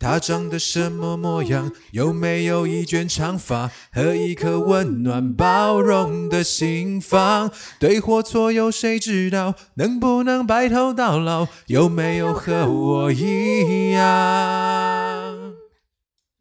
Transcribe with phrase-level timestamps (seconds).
[0.00, 1.72] 她长得什么模样？
[1.90, 7.50] 有没有一卷长发和一颗温暖包容的心房？
[7.80, 9.56] 对或错有谁知道？
[9.74, 11.48] 能不能白头到老？
[11.66, 15.54] 有没有和我一样？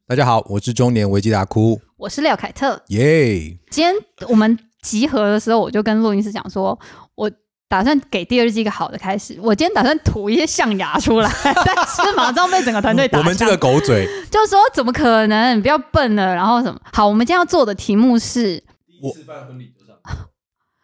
[0.07, 2.83] 大家好，我是中年危机大哭，我是廖凯特。
[2.89, 3.95] 耶、今天
[4.29, 6.79] 我们集合的时候，我就跟录音师讲说，
[7.15, 7.31] 我
[7.69, 9.37] 打算给第二季一个好的开始。
[9.41, 15.57] 我今天打算吐一些象牙出来， 但是马上被整个团队打枪我们这个狗嘴，就说怎么可能？
[15.57, 16.33] 你不要笨了。
[16.33, 16.79] 然后什么？
[16.93, 19.73] 好，我们今天要做的题目是，第一次办婚礼。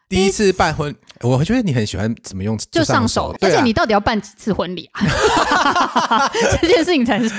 [0.09, 5.01] 第一次办婚，我觉得你很喜欢怎么用就上手，而且你到底要办几次婚礼啊？
[6.61, 7.29] 这件事情才是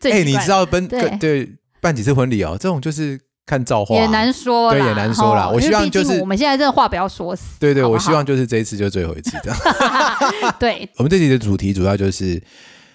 [0.00, 1.48] 最哎、你知道奔对对
[1.80, 2.56] 办几次婚礼哦？
[2.58, 7.60] 这种就是看造化、也难说啦，对也难说啦吼我希望就是我们现在这话不要说死。
[7.60, 9.58] 对对，好好我希望就是这一次就最后一次这样。
[10.58, 12.42] 对 我们这集的主题主要就是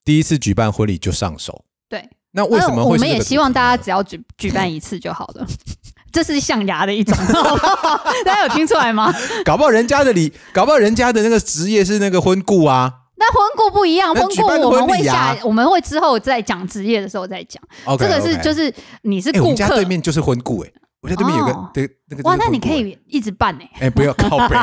[0.03, 1.63] 第一次举办婚礼就上手。
[1.89, 2.07] 对。
[2.33, 5.45] 那为什么会我们也希望大家只要举举办一次就好了。
[6.13, 7.17] 这是象牙的一种，
[8.25, 9.13] 大家有听出来吗？
[9.45, 12.93] 搞不好人家的礼，搞不好人家的那个职业是那个婚顾啊。
[13.21, 17.61] 那婚顾不一样，婚顾那举办我们会下，我们会之后再讲职业的时候再讲。
[17.97, 23.63] 这个是就是是你是顾客们家对，面就是婚顾哎、我家对面有个、哦对那个哇，那你可以一直办呢。
[23.79, 24.55] 哎、不要靠背，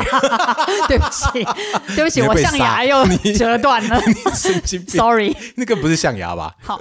[0.87, 1.45] 对不起，
[1.95, 3.05] 对不起，我象牙又
[3.37, 3.99] 折断了
[4.33, 5.35] 神经病，，sorry。
[5.55, 6.53] 那个不是象牙吧？
[6.61, 6.79] 好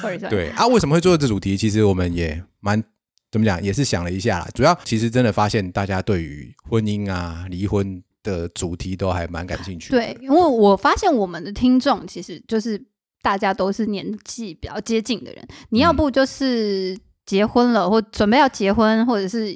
[0.00, 0.18] sorry。
[0.18, 1.56] 对啊，为什么会做这主题？
[1.56, 2.82] 其实我们也蛮
[3.30, 4.48] 怎么讲，也是想了一下啦。
[4.54, 9.98] 主要其实真的发现大家对于婚姻啊、离婚的主题都还蛮感兴趣的。
[9.98, 12.82] 对，因为我发现我们的听众其实就是
[13.22, 19.52] 大家都是年纪比较接近的人，你要嗯不就是结婚了，或准备要结婚，或者是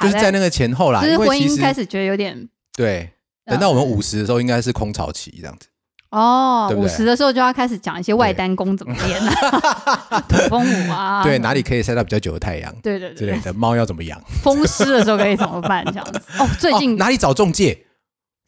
[0.00, 3.10] 就是在那个前后啦，就是婚姻开始觉得有点对，
[3.44, 5.68] 呃等到我们五十的时候，应该是空巢期这样子。
[6.10, 14.18] 哦，五十的时候就要开始讲一些外单工怎么练啊， 土风舞啊，对，哪里可以晒到比较久的太阳对对对对，之类的，猫要怎么养？
[14.42, 15.84] 风湿的时候可以怎么办？
[15.86, 17.85] 这样子哦，最近哦哪里找中介？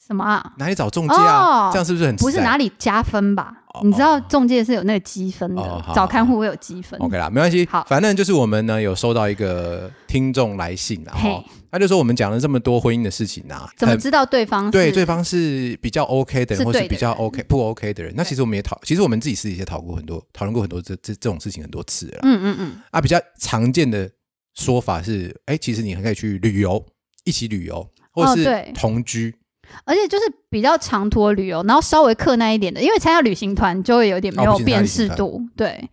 [0.09, 0.55] 什么啊？
[0.57, 1.69] 哪里找中介啊？
[1.69, 3.83] 哦这样是不是很不是哪里加分吧哦？
[3.85, 6.99] 你知道中介是有那个积分的哦，找看护会有积分。
[6.99, 7.67] OK 啦，没关系。
[7.71, 18.15] 好反正就是我们呢有收到一个听众来信啦，嘿哦，他就说我们讲了这么多婚姻的事情啊，怎么知道对方是对对方是比较 OK 的人，或是比较 OK 不 OK 的人。
[18.17, 22.21] 那其实我们也讨，其实我们自己私底下讨过很多，讨论过很多这这这种事情很多次了。
[22.23, 24.11] 嗯嗯嗯，啊，比较常见的
[24.55, 26.83] 说法是，哎，其实你还可以去旅游，
[27.25, 29.35] 一起旅游，或是同居。
[29.85, 35.89] 而且就是比较长途的旅游，然后稍微客难一点的，因为参加旅行团就会有点没有辨识度，对。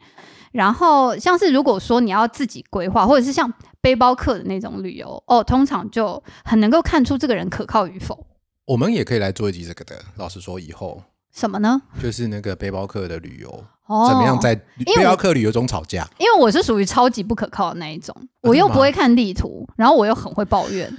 [0.51, 8.25] 然后像是如果说你要自己规划，或者是像背包客的那种旅游，哦，通常就很能够看出这个人可靠与否。
[8.65, 9.95] 我们也可以来做一集这个的。
[10.15, 11.03] 老实说，以后
[11.33, 11.81] 什么呢？
[12.01, 16.07] 就是那个背包客的旅游，哦，怎么样在背包客旅游中吵架？
[16.17, 20.89] 因为我是属于超级不可靠的那一种，我又不吗会看地图，然后我又很会抱怨。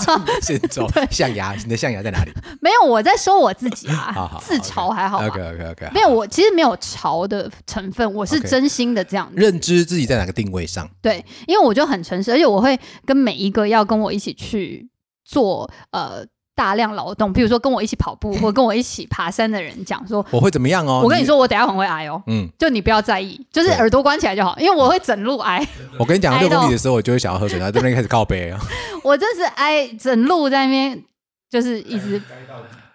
[0.42, 5.26] 先走象牙，你的象牙在哪里没有，我在说我自己好好啊， 自嘲还好吧。
[5.26, 9.34] ？OK OK OK，没有，我其实没有嘲的成分，我是真心的这样子。
[9.36, 10.88] 认知自己在哪个定位上。
[11.00, 14.88] 对，因为我就很诚实，而且我会跟每一个要跟我一起去
[15.24, 16.24] 做呃
[16.62, 21.00] 大量劳动，比如说跟我一起跑步 或跟我一起爬山的人讲说，我会怎么样哦？
[21.02, 22.22] 我跟你，说，我等一下很会挨哦。
[22.28, 25.66] 嗯，就你不要在意，就是耳朵关起来就好，因为我会整路挨，
[25.98, 28.60] 我跟你讲，六公里的时候，我就会想要喝水，然后这边开始靠背啊。
[29.02, 31.02] 我真是挨整路在那边，
[31.50, 32.22] 就是一直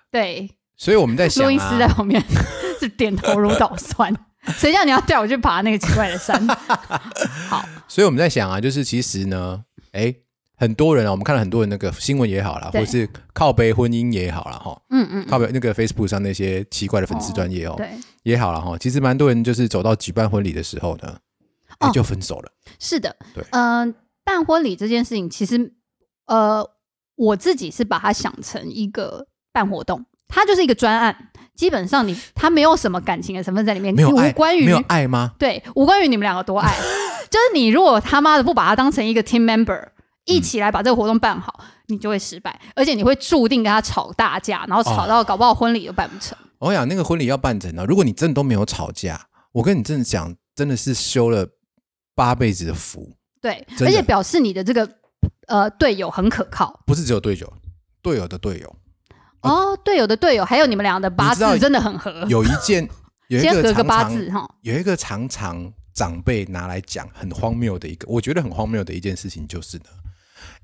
[0.09, 2.23] 对所以我们在想录音师在啊，旁边
[2.79, 4.13] 是点头如捣蒜。
[4.55, 6.47] 谁叫你要带我去爬那个奇怪的山？
[7.49, 10.13] 好，所以我们在想啊，就是其实呢，哎，
[10.59, 17.91] 很多人啊，我们看了很多人那个新闻也好啦，对或是靠背婚姻也好啦，哈，嗯嗯，靠背那个 Facebook 上那些奇怪的粉丝专业哦，对，
[18.23, 18.75] 也好了哈。
[18.79, 21.15] 其实蛮多人就是走到举办婚礼的时候呢，
[21.93, 22.51] 就分手了。
[22.79, 23.93] 是的，对嗯、
[24.25, 25.73] 办婚礼这件事情，其实
[26.25, 26.67] 呃，
[27.15, 35.33] 我自己是把它想成一个办活动，它就是一个专案，基本上你它没有什么感情的成分在里面，没有爱，无关于没有爱吗？
[35.37, 36.75] 对，无关于你们两个多爱，
[37.29, 39.89] 就是你如果他妈的不把它当成一个 team member。
[40.27, 46.37] 一起来把这个活动办好，你就会失败，而且你会注定跟他吵大架，然后吵哦到搞不好婚礼都办不成。
[46.59, 51.47] 我想那个婚礼要办成呢，如果你真的都没有吵架，我跟你真的讲，真的是修了
[52.13, 54.87] 八辈子的福，对，而且表示你的这个
[55.47, 57.53] 呃队友很可靠不是只有队友，
[58.01, 58.75] 队友的队友。
[59.41, 62.25] 哦，队友的队友，还有你们俩的八字真的很合。
[62.27, 62.85] 有一件，
[63.29, 69.85] 有一先合个个常常八字哈，有一个常常长辈拿来讲很荒谬的一个，我觉得很荒谬的一件事情就是呢，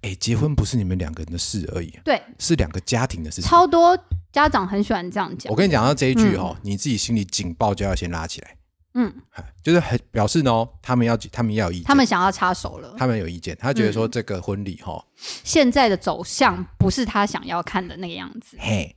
[0.04, 3.50] 哎，结婚不是你们两个人的事而已，对，是两个家庭的事情。
[3.50, 3.98] 超多
[4.32, 5.58] 家长很喜欢这样讲我。
[5.58, 8.56] 跟你讲到这一句嗯哦，你自己心里警报就要先拉起来。
[8.96, 15.04] 嗯，哎就是很表示呢，他们要他们要有意见，他们想要插手了，他们有意见，他觉得嗯说这个婚礼哈，
[15.44, 18.96] 现在的走向不是他想要看的那个样子，嘿，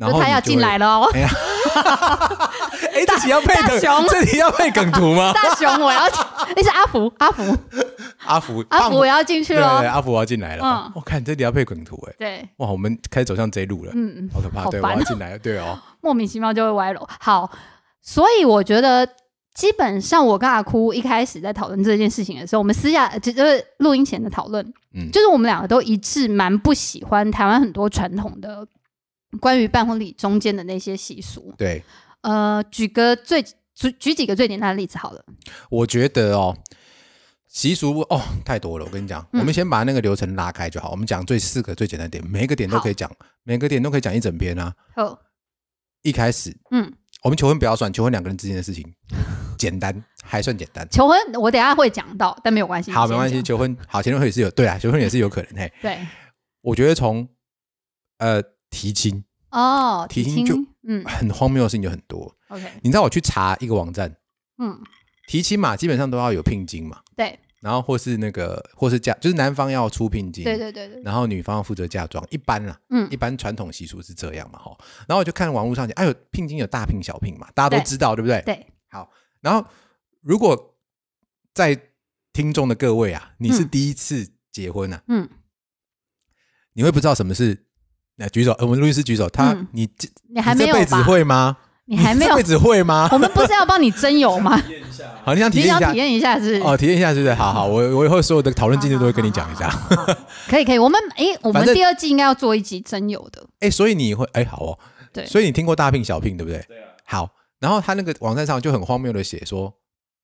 [0.00, 1.10] 然就他要进来了哦，
[2.92, 4.06] 哎，这题要配梗，大熊。
[4.08, 5.30] 这题要配梗图吗？
[5.34, 6.00] 大熊我要，
[6.56, 7.42] 那 是阿福，阿福，
[8.24, 10.64] 阿福，阿福我要进去了阿福我要进来了。
[10.64, 10.92] 嗯。
[10.94, 14.64] 我看这里要配梗图哎，对，哇，我们开始走向这一路了，嗯嗯，好可怕。
[14.70, 17.06] 对，我要进来了，对哦， 莫名其妙就会歪楼。
[17.20, 17.50] 好，
[18.00, 19.06] 所以我觉得
[19.54, 24.64] 基本上我跟阿哭一开始在讨论这件事情的时候，我们私下就就是录音前的讨论，
[24.94, 25.10] 嗯。
[25.12, 28.66] 就是我们两个都一致蛮不喜欢台湾很多传统的
[29.38, 31.54] 关于办婚礼中间的那些习俗。
[31.56, 31.82] 对，
[32.22, 35.24] 呃，举个最举举几个最简单的例子好了。
[35.70, 36.56] 我觉得哦，
[37.48, 38.84] 习俗哦太多了。
[38.84, 40.90] 我跟你讲，嗯我们先把那个流程拉开就好。
[40.90, 43.10] 我们讲最四个最简单的点，每一个点都可以讲，
[43.44, 44.74] 每个点都可以讲一整篇啊。
[44.96, 45.18] 哦，
[46.02, 46.92] 一开始嗯，
[47.22, 48.84] 我们求婚不要算，求婚两个人之间的事情，
[49.56, 50.86] 简单还算简单。
[50.90, 52.90] 求婚我等一下会讲到，但没有关系。
[52.90, 55.54] 好，没关系，求婚好，结婚也是有，对啊，求婚也是有可能。
[55.56, 55.98] 嘿，对，
[56.60, 57.28] 我觉得从
[58.18, 59.24] 呃提亲。
[59.50, 61.04] 哦，提提亲就嗯。
[61.04, 62.34] 很荒谬的事情就很多。
[62.48, 64.16] ，OK，你知道我去查一个网站，
[64.58, 64.80] 嗯，
[65.26, 73.10] 提亲嘛，基本上都要有聘金嘛，对，然后或是那个或是嫁，就是男方要出聘金，对对对对，然后女方要负责嫁妆，一般啦，嗯。
[73.10, 74.76] 一般传统习俗是这样嘛，哈。
[75.08, 78.40] 然后我就看网络上讲，哎呦，聘金有大聘小聘嘛，大家都知道，对不对？
[78.42, 79.68] 对，好，然后
[80.20, 80.76] 如果
[81.52, 81.76] 在
[82.32, 83.68] 听众的各位啊，你是嗯。
[83.68, 85.28] 第一次结婚啊，嗯，
[86.74, 87.66] 你会不知道什么是？
[88.20, 91.02] 来举手，呃我们录音师举手，他、嗯你这你还没有这辈子？
[91.02, 91.56] 会吗？
[91.86, 92.42] 你还没有这辈？
[92.44, 93.08] 子会吗？
[93.10, 94.60] 我们不是要帮你征友吗？
[95.24, 96.62] 好，你想体验一下你想体验一下是不是？
[96.62, 97.34] 哦，体验一下是不是？
[97.34, 99.68] 好好，我我以后所有的讨论进度都会跟你讲一下。
[100.48, 103.44] 可以可以，我们诶，我们第二季应该要做一集征友的。
[103.60, 104.78] 哎、所以你会哎、好哦，
[105.12, 106.62] 对所以你听过大聘小聘对不对？
[106.68, 106.88] 对啊。
[107.04, 109.74] 好，然后他那个网站上就很荒谬的写说，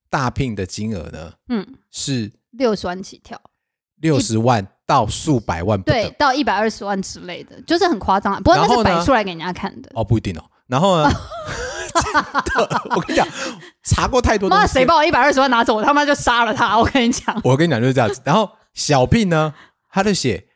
[0.09, 3.41] 大聘的金额呢嗯，是六十万起跳，
[4.01, 8.38] 六十万到数百万不对，到一百二十万之类的，就是很夸张啊。
[8.38, 9.91] 不过那是摆出来给人家看的。
[9.94, 10.44] 哦，不一定哦。
[10.69, 11.11] 然后呢，
[12.94, 13.27] 我跟你讲，
[13.85, 16.79] 查过太多东妈，西，谁把我一百二十万拿走，我他妈就杀了他！
[16.79, 18.21] 我跟你讲，我跟你讲就是这样子。
[18.25, 19.53] 然后小聘呢，
[19.91, 20.47] 他就写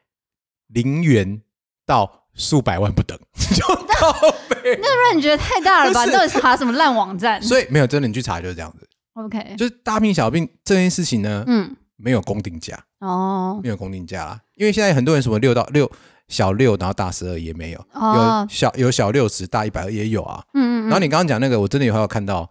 [0.69, 1.43] 零元
[1.87, 3.19] 到数百万不等，
[3.55, 4.13] 就靠
[4.49, 4.79] 背。
[4.81, 6.05] 那你觉得太大了吧？
[6.05, 8.89] 你到底查什么烂网站所以没有真的，你去查就是这样子。
[9.15, 13.61] ？OK，就是大聘小聘这件事情呢，嗯，没有公定价，哦。
[13.63, 14.41] 没有公定价啦。
[14.57, 15.91] 因为现在很多人什么六到六
[16.29, 18.47] 小六，然后大十二也没有，哦。
[18.49, 20.43] 有，小有小六十大一百二也有啊。
[20.55, 22.49] 嗯嗯嗯，然后你刚刚讲那个，我真的有还有看到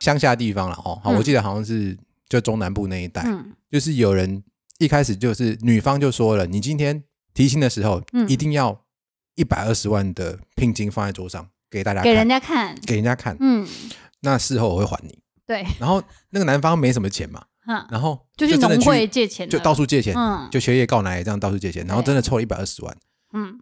[0.00, 1.16] 乡下地方了哦，好，嗯。
[1.16, 1.96] 我记得好像是
[2.28, 3.52] 就中南部那一带，嗯。
[3.70, 4.42] 就是有人
[4.78, 7.02] 一开始就是女方就说了，你今天
[7.32, 8.28] 提亲的时候，嗯。
[8.28, 8.78] 一定要
[9.34, 13.66] 一百二十万的聘金放在桌上给大家看，给人家看，给人家看，嗯，
[14.20, 15.18] 那事后我会还你。
[15.46, 17.46] 对，然后那个男方没什么钱嘛，哈，
[17.90, 20.48] 然后就去真的农会借钱，就到处借钱，嗯。
[20.50, 22.96] 就学业告奶这样到处借钱，然后真的凑了一百二十万，
[23.32, 23.58] 嗯，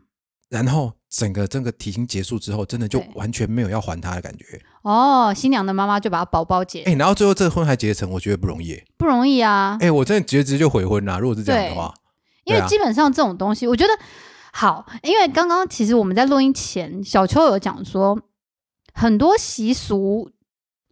[0.48, 4.44] 然后整个这个提亲结束之后，真的就完全没有要还他的感觉。
[4.82, 8.82] 哦，新娘的妈妈就把他包包结，哎，然后最后这个婚还结成，我觉得不容易。
[8.96, 11.18] 不容易啊，哎，我真的直接就悔婚啦。
[11.18, 11.92] 如果是这样的话，
[12.44, 13.92] 因为基本上这种东西，我觉得
[14.52, 18.18] 好，因为刚刚其实我们在录音前，小秋有讲说，
[18.94, 20.30] 很多习俗，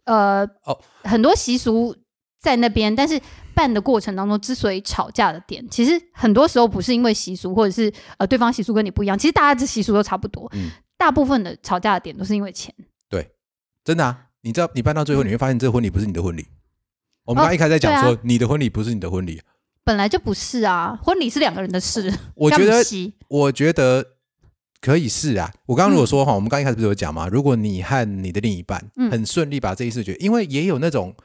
[0.05, 0.79] 呃，哦。
[1.03, 1.95] 很多习俗
[2.39, 3.19] 在那边，但是
[3.53, 12.73] 办的过程当中，之所以吵架的点，其实很多时候不是因为习俗，或者是呃对方习俗跟你不一样，其实大家的习俗都差不多，嗯大部分的吵架的点都是因为钱。
[13.09, 13.29] 对
[13.83, 16.47] 真的啊，你知道你办到最后，你会发现这个婚礼不是你的婚礼。
[17.25, 19.41] 我们刚刚一开始在讲对说，你的婚礼不是你的婚礼。
[19.83, 22.13] 本来就不是啊，婚礼是两个人的事。
[22.35, 22.83] 我觉得
[23.27, 24.05] 我觉得
[24.81, 25.51] 可以是啊。
[25.65, 31.15] 我刚刚如果嗯说哈，我们刚一开始不是有讲嘛，如果你和你的另一半嗯很顺利把这一事决，因为也有那种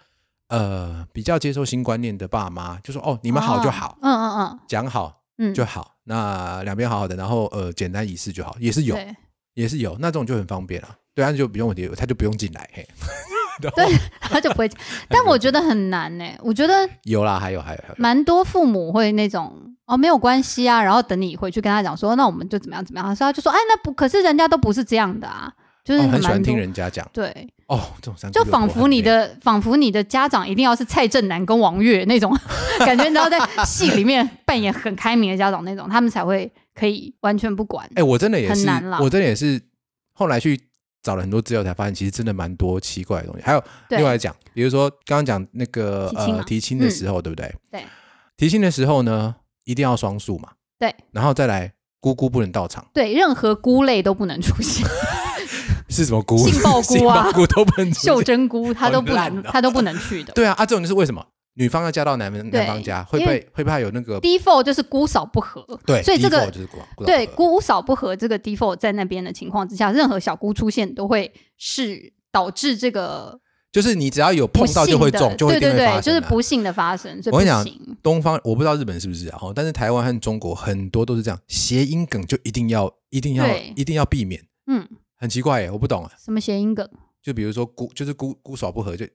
[0.49, 9.17] 呃比较接受新观念的爸妈，就说哦，你们好就好，嗯嗯嗯讲好嗯，就好，那两边好好的，然后呃简单仪式就好，也是有，对
[9.55, 10.89] 也是有，那这种就很方便了。
[11.15, 12.69] 对啊，就不用问题，他就不用进来。
[12.73, 12.87] 嘿，
[13.63, 14.81] 然后对，他就不会讲。
[15.09, 19.53] 但我觉得很难呢、我觉得 有啦，还有还有还有，蛮多父母会那种
[19.87, 25.53] 哦，没有关系啊，然后等你回去跟他讲说，那我们就怎么样怎么样，他说他就说，哎，那不，可是人家都不是这样的啊，
[25.85, 27.07] 就是哦，很喜欢听人家讲。
[27.13, 27.29] 对，
[27.67, 32.35] 哦，这种三姑就仿佛你的仿佛你的家长一定要是蔡正南跟王月那种
[32.81, 37.87] 感觉，你知道在戏里面扮演很开明的家长那种，他们才会可以完全不管。
[37.97, 39.61] 哎、我真的也是很难啦，我真的也是
[40.15, 40.59] 后来去
[41.03, 43.43] 找了很多资料，才发现其实真的蛮多奇怪的东西。
[43.43, 47.55] 还有另外讲，比如说刚刚讲那个呃提亲的时候，对不对？
[47.71, 47.85] 对，
[48.39, 54.87] 提亲的时候呢，一定要双数嘛，对，然后再来姑姑不能到场，对，任何姑类都不能出现。
[55.95, 56.37] 是什么菇？
[56.37, 57.33] 杏鲍菇啊。
[57.33, 58.23] 菇都不能出袖。
[58.23, 60.33] 珍菇，他都不能，他都不能去的。
[60.33, 61.25] 对啊，啊，这种就是为什么？
[61.57, 73.39] 女方要嫁到男方男方家，会被会怕有那个 default 就是姑嫂不和，对，所以这个就是姑姑对姑嫂不和这个 default 在那边的情况之下，任何小姑出现都会是导致这个
[73.71, 77.65] 就是你只要有碰到就，会中，就会对对对，就是不幸的发生，所以我跟你讲。
[78.03, 83.47] 东方我不知道日本是不是啊，哦但是台湾和中国很多都是这样，谐音梗就一定要一定要
[83.77, 84.85] 一定要避免，嗯，
[85.25, 86.11] 很奇怪耶，我不懂啊。
[86.23, 86.87] 什么谐音梗？
[87.23, 89.07] 就比如说姑就是姑姑嫂不和就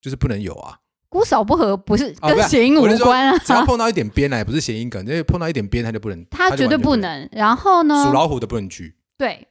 [0.00, 0.78] 就是不能有啊，
[1.08, 6.94] 姑嫂不和不是跟谐音无关啊，只要 碰到一点边来，不是谐音梗，因为碰到一点边他就不能，他绝对不。
[6.94, 7.28] 能。
[7.32, 8.12] 然后呢属？
[8.12, 8.94] 老虎的不能去。
[9.18, 9.48] 对，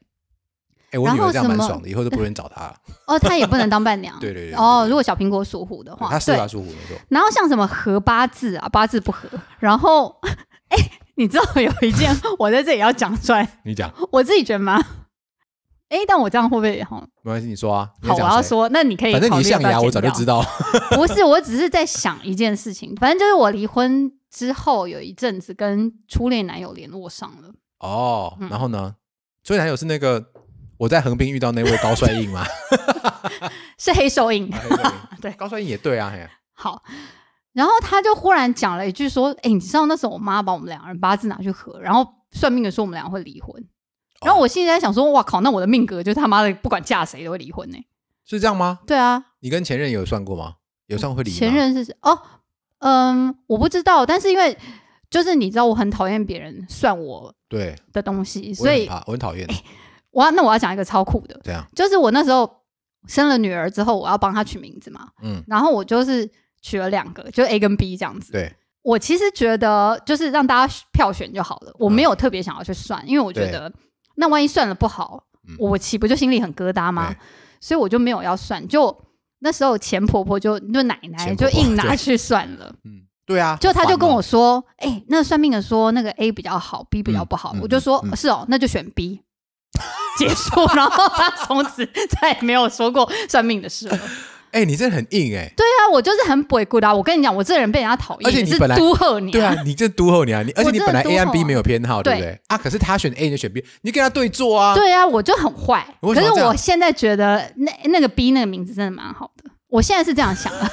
[0.91, 2.77] 哎，我女儿这样蛮爽的，以后都不能找她了。
[3.07, 4.17] 哦，他也不能当伴娘。
[4.21, 6.97] 对对对对哦，如果小苹果属虎的话，她适对合属虎没错。
[7.09, 9.27] 然后像什么合八字啊，八字不合。
[9.59, 10.15] 然后，
[10.69, 10.77] 哎，
[11.15, 14.81] 你知道有一件我在这里要讲出来，你讲我自己觉得蛮……
[15.89, 17.01] 哎，但我这样会不会好？
[17.21, 17.89] 没关系，你说啊。
[18.01, 20.43] 你好，我，要说，那你可以反正你象牙我早就知道。
[20.95, 22.95] 不是，我只是在想一件事情。
[22.95, 27.49] 反正就是我离婚之后有一阵子跟初恋男友联络上了。
[27.79, 28.95] 哦，嗯然后呢？
[29.43, 30.25] 初恋男友是那个
[30.77, 32.43] 我在横滨遇到那位高帅印吗？
[33.77, 34.51] 是黑手印。
[35.21, 36.81] 对高帅印也对啊，嘿好，
[37.53, 43.53] 然后他就忽然讲了一句说：“哎、你知道那时候我妈把我们两个人八字拿去合，然后算命的说我们俩会离婚。”
[44.25, 47.77] 然后我心里在想说：“哇靠，那我的命格就是他妈的不管嫁谁都会离婚呢、
[48.25, 48.79] 是这样吗？
[48.87, 50.55] 对啊，你跟前任有算过吗？
[50.87, 51.37] 有算会离吗？
[51.37, 52.19] 前任是谁哦，
[52.79, 54.57] 嗯，我不知道，但是因为
[55.09, 59.47] 就是你知道我很讨厌别人算我对，的东西，所以我很讨厌。
[60.11, 62.49] 我要那我要讲一个超酷的，这样，就是我那时候
[63.07, 66.29] 生了女儿之后，我要帮她取名字嘛，嗯，然后我就是
[66.61, 68.31] 取了两个，就 A 跟 B 这样子。
[68.31, 73.71] 对，我其实觉得就是让大家票选就好了，我没有特别想要去算，因为我觉得
[74.15, 77.15] 那万一算了不好，嗯我岂不就心里很疙瘩吗？
[77.59, 78.65] 所以我就没有要算。
[78.67, 78.95] 就
[79.39, 87.55] 那时候钱婆婆就就奶奶就硬拿去算了，嗯，对啊，就她就跟我说：“哎、那算命的说那个 A 比较好，B 比较不好。
[87.61, 89.21] 我就说：“嗯是哦，那就选 B。
[90.17, 91.85] ”结束，然后她从此
[92.21, 93.99] 再也没有说过算命的事了。
[94.55, 95.51] 哎，你真的很硬哎。
[95.57, 96.95] 对啊，我就是很不会顾的。
[96.95, 102.41] 我跟你讲，我这个人被人家讨厌，而且你本来都贺你、对啊，，你这都后你啊，你而且你本来 A 和后 B 啊没有偏好，对不对对？
[102.47, 104.73] 啊，可是他选 A，你选 B，你跟他对坐啊。
[104.73, 105.85] 对啊，我就很坏。
[106.01, 110.71] 可是我现在觉得那那个 B 那个名字真的蛮好的，我现在是这样想的。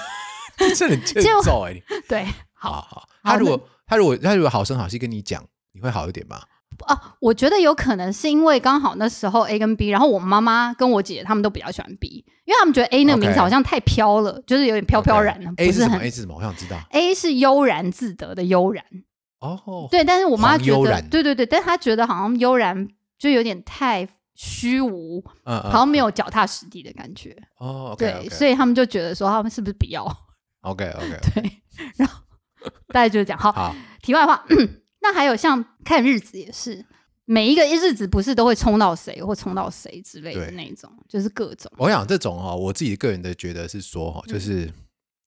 [0.76, 1.72] 这很欠就揍哎。
[1.72, 2.24] 你 对，
[2.54, 6.40] 好好，他如果他如果他如果好声好气跟你讲，你会好一点吗？
[6.86, 16.34] 啊，我觉得有可能是因为刚好那时候 A 跟 B，然后我妈妈跟我姐姐他们都比较喜欢 B，因为他们觉得 A 那个名字好像太飘了就是有点飘飘然的 A 是什么不是很？A 是什么？
[16.36, 16.76] 我想知道。
[16.90, 18.84] A 是悠然自得的悠然，
[19.40, 22.88] 哦，对，但是我妈觉得对对对，但她觉得好像悠然
[23.18, 27.36] 就有点太虚无，嗯嗯，好像没有脚踏实地的感觉。
[27.58, 30.04] 哦对，所以他们就觉得说他们是不是不要
[30.62, 31.62] ？OK OK， 对，
[31.96, 32.20] 然后
[32.88, 33.38] 大概就是这样。
[33.38, 34.44] 好，好，题外话，
[35.02, 36.84] 那还有像看日子也是，
[37.24, 41.70] 每一个日子不是都会冲到谁或冲到谁之类的对那种，就是各种。
[41.76, 44.70] 我想这种哦，我自己个人的觉得是说哈哦，就是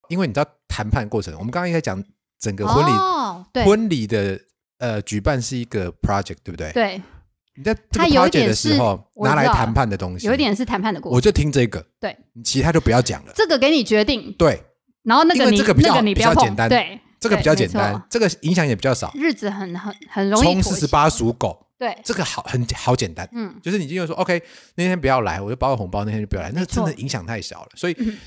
[0.10, 2.02] 因为你知道谈判过程，我们刚刚应该讲
[2.40, 4.40] 整个婚礼婚礼的
[4.78, 6.72] 呃举办是一个 project，对不对？
[6.72, 7.02] 对，
[7.58, 11.16] 你在这它个 project 点是的时候拿来谈判的东西，有一点是谈判的过程。
[11.16, 13.34] 我就听这个，对，你其他就不要讲了。
[13.36, 14.62] 这个给你决定，对，
[15.04, 19.12] 然后那个你因为这个比较比较简单对，这个比较简单这个影响也比较少。
[19.16, 23.28] 日子很很很容易冲四十八属狗，对，这个好很好简单。
[23.34, 24.42] 嗯，就是你今天说 OK，
[24.76, 27.70] 那天不要来，我就包个红包，那天就不要来，那真的影响太小了。
[27.76, 28.18] 所以嗯。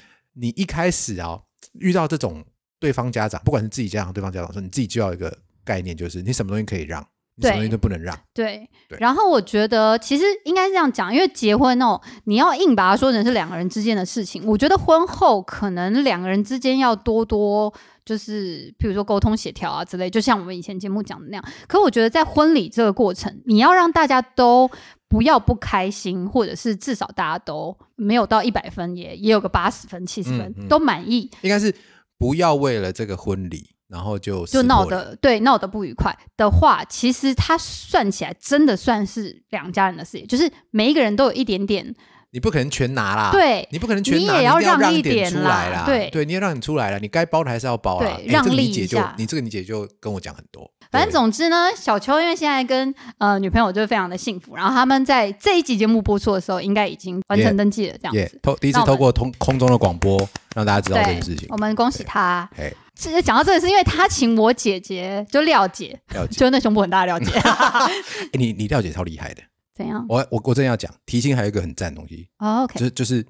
[0.41, 1.37] 你一开始啊，
[1.81, 2.45] 遇到这种
[2.79, 7.05] 对方家长，不管是自己家长、对方家长说，你自己就要一个概念，就是你什么东西可以让，
[7.35, 8.17] 你什么东西都不能让。
[8.33, 8.71] 对。
[8.89, 17.75] 对，然后我觉得其实应该是这样讲，因为结婚哦，你要硬把它说成是两个人之间的事情，我觉得婚后可能两个人之间要多多
[18.09, 21.45] 就是，譬如说沟通协调啊之类，就像我们以前节目讲的那样。
[21.67, 24.71] 可我觉得在婚礼这个过程，你要让大家都
[25.09, 31.75] 不要不开心，或者是至少大家都没有到一百分，也也有个八十分、七十分、嗯嗯都满意，应该是
[32.17, 41.95] 不要为了这个婚礼，然后就就闹得对闹得不愉快的话，其实它算起来真的算是两家人的事业，就是每一个人都有一点点
[42.31, 43.31] 你不可能全拿啦。。
[43.33, 45.85] 对你不可能全拿，你也要让一点出来啦。
[45.87, 48.07] 对对，你要让你出来了，你该包的还是要包啦。
[48.07, 50.71] 对哎让利一就下你这个你姐就跟我讲很多。
[50.91, 58.39] 反正总之呢，小秋因为现在跟呃女朋友就是非常的幸福，然后他们在这一集节目播出的时候，应该已经完成登记了，这样也子。
[58.43, 60.19] 透第一次透过通空中的广播
[60.55, 61.59] 让大家知道这件事情，我。
[61.59, 62.49] 们恭喜他。
[62.57, 66.01] 哎，其实讲到这里，是因为他请我姐姐，就廖姐。
[66.31, 67.91] 就那胸部很大的廖姐， 哎
[68.33, 69.43] 你你廖姐超厉害的，
[69.79, 70.05] 怎样？
[70.09, 73.27] 我我我真的要讲，提亲还有一个很赞的东西，哦，OK，就是就是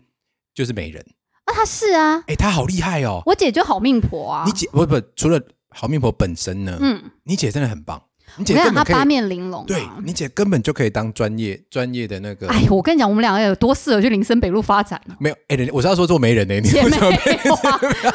[0.55, 1.05] 就是媒人。
[1.45, 3.23] 啊，他是啊，哎，他好厉害哦！
[3.25, 5.41] 我姐就好命婆啊你，姐不不，除了
[5.71, 8.03] 好命婆本身呢，嗯，你姐真的很棒，
[8.37, 12.49] 你姐根本可以，八面玲珑、啊，对你姐根本就可以当专业专业的那个。
[12.49, 16.99] 哎，我跟你讲，我们两个有多适合去林森北路发展啊没有，哎，我是要说做媒人呢，你姐妹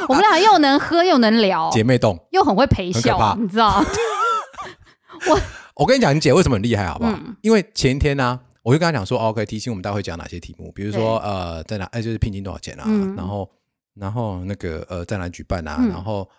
[0.07, 2.19] 我们俩又能喝又能聊，姐妹洞？
[2.31, 3.83] 又很会陪笑，你知道？
[5.27, 5.39] 我
[5.85, 7.11] 跟你讲，你姐为什么很厉害，好不好？
[7.11, 7.35] 嗯。
[7.41, 13.15] 因为前一天呢、我就跟她讲说、哦、，OK，提醒我们待会讲哪些题目，比如说呃，在哪，哎，就是聘金多少钱啊，嗯。
[13.15, 13.49] 然后
[13.95, 15.89] 然后那个呃，在哪举办啊，嗯。
[15.89, 16.29] 然后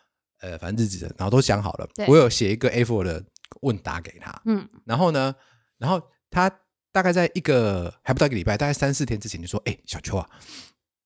[0.40, 2.06] 呃，反正日子，然后都想好了对。
[2.06, 3.24] 我有写一个 A4 的
[3.62, 5.34] 问答给她，嗯，然后呢，
[5.78, 6.00] 然后
[6.30, 6.50] 她
[6.92, 10.28] 大概在一个还不到一个礼拜，大概三四天之前就说，哎，小秋啊，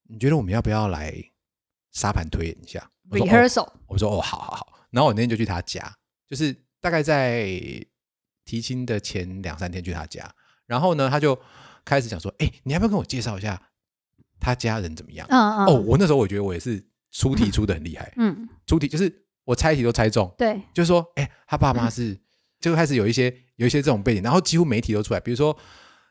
[0.08, 1.14] 你觉得我们要不要来
[1.92, 2.90] 沙盘推演一下？
[3.11, 3.30] 我说哦。
[3.30, 4.66] rehearsal，我说哦，好好好。
[4.90, 5.90] 然后我那天就去她家，
[6.28, 7.47] 就是大概在
[8.49, 10.35] 提亲的前两三天去他家。
[10.64, 11.38] 然后呢，他就
[11.85, 13.61] 开始讲说：“哎，你要不要跟我介绍一下
[14.40, 22.19] 他家人怎么样？”嗯嗯，哦，我那时候我觉得我也是出题出的很厉害，嗯，出题就是我猜题都猜中，对，就是说，哎，他爸妈是
[22.59, 25.55] 就开始有一些有一些这种背景，然后几乎媒体都出来，比如说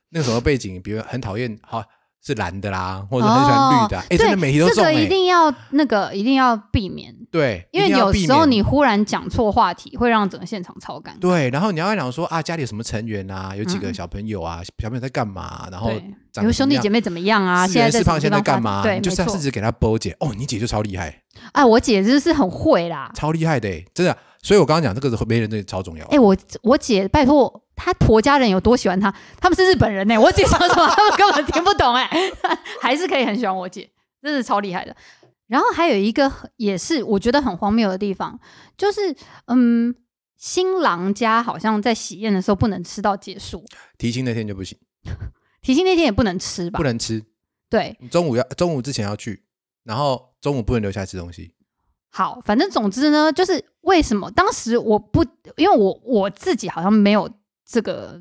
[0.09, 1.83] 那个什么背景，比如很讨厌好
[2.27, 11.19] 是蓝的啦，或者很喜欢绿的啊，哎，真对这个一定要那个一定要避免，对，因为有时候你忽然讲错话题，会让整个现场超尴尬。
[11.21, 17.65] 对，然后你要讲说啊，家里有什么成员啊，有几个嗯小朋友啊，小朋友在干嘛，然后对，比如长得怎么样兄弟姐妹怎么样啊？
[17.65, 18.83] 四现在在干嘛？
[18.83, 19.45] 对，你就是没错要试。
[19.45, 20.13] 着给他波解。
[20.19, 21.21] 哦，你姐就超厉害，
[21.53, 23.09] 哎，我姐真的是很会啦。
[23.15, 24.17] 超厉害的欸，真的。
[24.47, 26.05] 所以我刚刚讲这个是媒人，真的超重要。
[26.05, 29.13] 哎，我我姐拜托，她婆家人有多喜欢她？
[29.41, 32.09] 他们是日本人呢， 我姐说什么他们根本听不懂哎，
[32.81, 33.89] 还是可以很喜欢我姐，
[34.21, 34.95] 真是超厉害的。
[35.47, 38.39] 然后还有一个也是我觉得很荒谬的地方，
[38.77, 39.13] 就是
[39.47, 39.93] 嗯，
[40.37, 43.65] 新郎家好像在喜宴的时候不能吃到结束，
[43.97, 44.77] 提亲那天就不行，
[45.61, 46.85] 提亲那天也不能吃吧不？
[46.85, 47.21] 能吃。
[47.69, 49.43] 对，你中午要中午之前要去，
[49.83, 51.53] 然后中午不能留下来吃东西。
[52.09, 55.23] 好，反正总之呢，就是为什么当时我不，
[55.55, 57.29] 因为我我自己好像没有
[57.69, 58.19] 这个，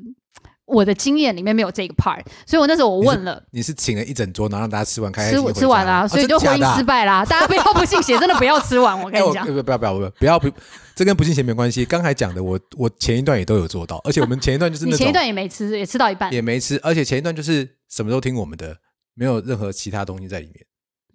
[0.65, 3.41] 我的经验里面没有这个 part，所以我那时候我问了。
[3.51, 6.81] 你是请了一整桌，然后让大家吃完，开始吃心心回吃完啦、所以就婚姻失。
[6.81, 7.25] 哦败啦。
[7.25, 9.01] 大家不要不信邪，真的不要吃完。
[9.01, 10.49] 我跟你讲，不不要不要不要不要不，
[10.93, 11.83] 这跟不信邪没关系。
[11.85, 18.77] 刚才讲的，我我前一段也都有做到，而且我们前一段就是你前一段也没吃，也吃到一半，也没吃，而且前一段就是什么都听我们的，
[19.15, 20.65] 没有任何其他东西在里面。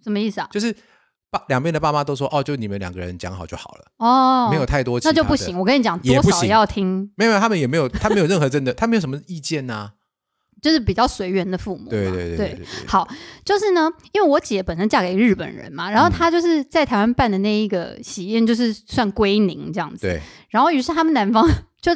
[0.03, 0.49] 什么意思啊？
[0.51, 0.75] 就是
[1.33, 5.59] 爸两边的爸妈都说，哦，就你们两个人讲好就好了，哦，没有太多那就不行。。
[5.59, 9.93] 我跟你讲，多少要听，没有，他们也没有，他没有任何真的，他没有什么意见呐、
[10.61, 11.89] 就是比较随缘的父母。
[11.89, 13.09] 对对对对好，
[13.47, 20.03] 就是呢，因为我姐本身嫁给日本人嘛，然后嗯她就是在台湾办的那一个喜宴，就是算归宁这样子。
[20.03, 21.49] 对，然后于是他们男方
[21.81, 21.91] 就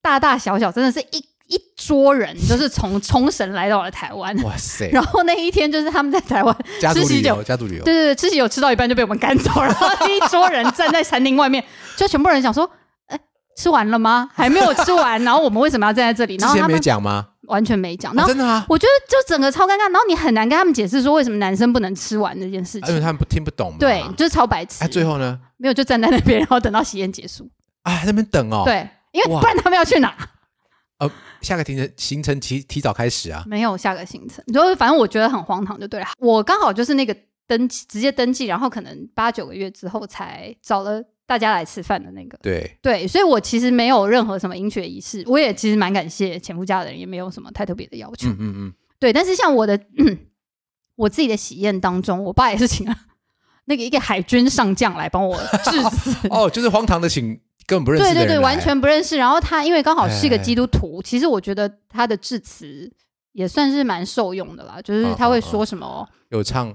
[0.00, 4.34] 大大小小真的是一一桌人，就是从冲绳来到了台湾。
[4.44, 6.56] 哇塞， 然后那一天就是他们在台湾，
[6.94, 11.62] 吃喜酒，家族旅游，对对对，吃喜酒吃到一半就被我们赶走，然后一桌人站在餐厅外面，
[11.98, 12.70] 就全部人想说，
[13.06, 13.18] 哎，
[13.56, 14.30] 吃完了吗？
[14.32, 16.36] 还没有吃完，然后我们为什么要站在这里？
[16.36, 17.26] 然后他们讲吗？
[17.48, 22.88] 完全没讲，然后哦真的啊，我觉得就整个超尴尬，然后你很难跟他们解释说为什么男生不能吃完这件事情。
[22.90, 23.76] 因为他们不听不懂嘛。
[23.80, 24.84] 对，就是超白痴。
[24.84, 25.36] 哎，最后呢？
[25.56, 27.50] 没有就站在那边，然后等到喜宴结束。
[27.82, 30.14] 啊，在那边等哦。，对，因为不然他们要去哪？
[31.40, 33.44] 下个行程行程提提早开始啊。
[33.46, 36.06] 没有下个行程，就是反正我觉得很荒唐，就对了。
[36.18, 42.38] 我刚好就是那个登记直接登记，然后可能八九个月之后才找了大家来吃饭的那个。
[42.42, 48.28] 对，对，所以我其实没有任何什么迎娶仪式，我也其实蛮感谢前夫家的人，也没有什么太特别的要求。
[48.28, 50.18] 嗯嗯嗯，对，但是像我的、嗯、
[50.96, 52.94] 我自己的喜宴当中，我爸也是请了
[53.66, 56.28] 那个一个海军上将来帮我致辞。
[56.30, 59.16] 哦，就是荒唐的请根本不认识对对对，完全不认识。
[59.16, 62.90] 然后他因为刚好是一个哎基督徒，其实我觉得他的致辞
[63.32, 66.74] 也算是蛮受用的啦，就是嗯他会嗯说什么有唱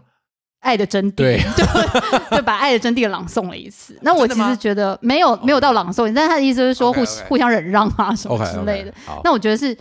[0.61, 3.99] 爱的真谛，对 就就把爱的真谛朗诵了一次。
[4.01, 8.93] 那我其实觉得没有没有到朗诵，但他的意思是说互互相忍让啊什么之类的。。
[9.05, 9.77] 好，那我觉得是。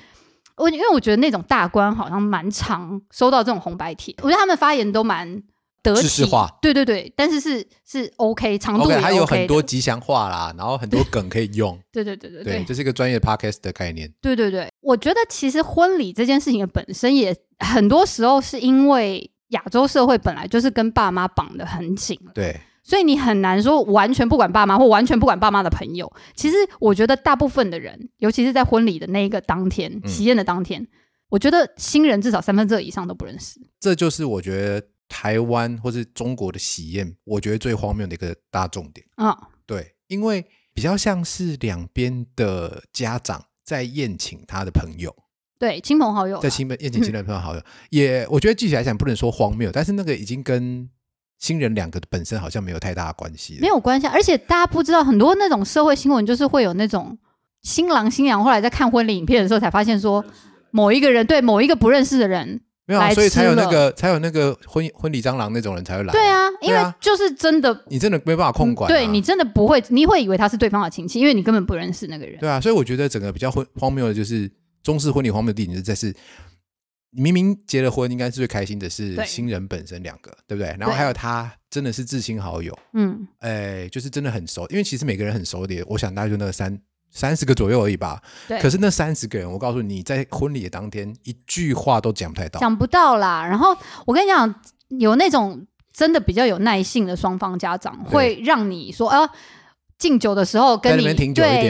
[0.56, 5.42] 我因为我觉得那种大官好像蛮常收到这种红白帖，我觉得他们发言都蛮
[5.84, 11.78] 得体，知识化对对对，但是是是 OK，长度还有很多吉祥话啦，然后很多 梗可以用。
[11.92, 14.12] 对对对对对，这是一个专业的 podcast 的概念。
[14.20, 26.10] 对对对，我觉得其实婚礼这件事情的本身也很多时候是因为亚洲社会本来就是跟爸妈绑得很紧了，对，所以你很难说完全不管爸妈或完全不管爸妈的朋友。
[26.34, 30.84] 其实我觉得大部分的人，尤其是在婚礼的那一个当天，嗯喜宴的当天，
[31.28, 33.60] 我觉得新人至少三分之二以上都不认识。
[33.78, 39.06] 这就是我觉得台湾或是中国的喜宴，我觉得最荒谬的一个大重点。
[39.16, 39.36] 嗯，
[39.66, 45.14] 对，因为比较像是两边的家长在宴请他的朋友，
[45.58, 50.88] 对，亲朋好友，在亲朋宴请亲朋好友，也我觉得具体来讲不能说荒谬，但是那个已经跟
[51.38, 53.58] 新人两个本身好像没有太大的关系。
[53.60, 54.12] 没有关系啊。
[54.12, 57.18] 而且大家不知道，很多那种社会新闻就是会有那种
[57.62, 60.24] 新郎新娘后来在看婚礼影片的时候才发现说，
[60.70, 66.12] 某一个人对某一个不认识的人，没有、啊，所以才有那个才有那个婚婚礼蟑螂那种人才会来。
[66.12, 67.84] 对，啊，因为就是真的。
[67.88, 72.38] 你真的没办法控管、啊对你真的不会，你会以为他是对方的亲戚，因为你根本不认识那个人。
[72.38, 74.50] 对啊，所以我觉得整个比较荒荒谬的就是
[74.82, 76.14] 中式婚礼荒谬的地点就在是，
[77.10, 80.68] 明明结了婚，应该是最开心的是新人本身两个，对不对？
[80.78, 86.78] 然后对还有他真的是至亲好友，嗯，哎，就是真的很熟，因为其实每个人很熟的，我想大概就那个三
[87.14, 88.20] 三十个左右而已吧。
[88.46, 88.60] 对。
[88.60, 92.60] 可是那三十个人，我告诉你，在婚礼的当天，一句话都讲不太到。
[92.60, 93.46] 讲不到啦。
[93.46, 93.74] 然后
[94.04, 94.54] 我跟你讲，
[94.98, 99.30] 有那种真的比较有耐性的双方家长，会让你说啊。
[99.96, 101.16] 敬酒的时候跟你对点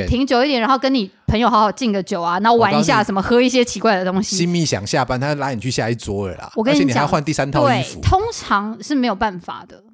[0.09, 4.35] 停久一点，然后跟你朋友好好敬个酒啊，然后玩一下什么喝一些奇怪的东西。
[4.35, 6.50] 新密想下班，他拉你去下一桌了啦。
[6.57, 8.00] 我跟你而且你还换第三套衣对服，。
[8.00, 9.85] 通常是没有办法的。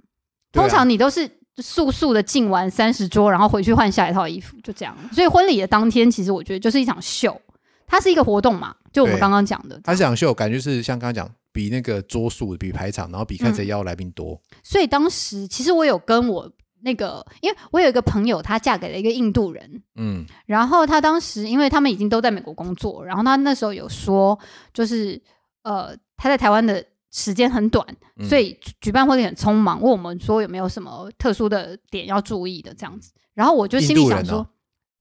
[0.52, 1.28] 通常你都是
[1.60, 4.96] 速速的进完三十桌，然后回去换下一套衣服，就这样。
[5.12, 7.40] 所以婚礼的当天，其实我觉得就是一场秀，
[7.86, 9.80] 它是一个活动嘛，就我们刚刚讲的。
[9.84, 14.40] 它是场秀，感觉是像刚刚讲，比那个桌数，比排场，然后比看谁邀来宾多。
[14.62, 16.50] 所以当时其实我有跟我
[16.82, 24.38] 那个，因为我有一个朋友，她嫁给了一个印度人，嗯，然后她当时因为他们已经都在美国工作，然后她那时候有说，
[24.72, 25.20] 就是
[25.62, 27.84] 呃，她在台湾的时间很短，
[28.16, 33.12] 嗯所以举举办婚礼很匆忙，问我们说有没有什么特殊的点要注意的这样子。
[33.34, 34.46] 然后我就心里想说，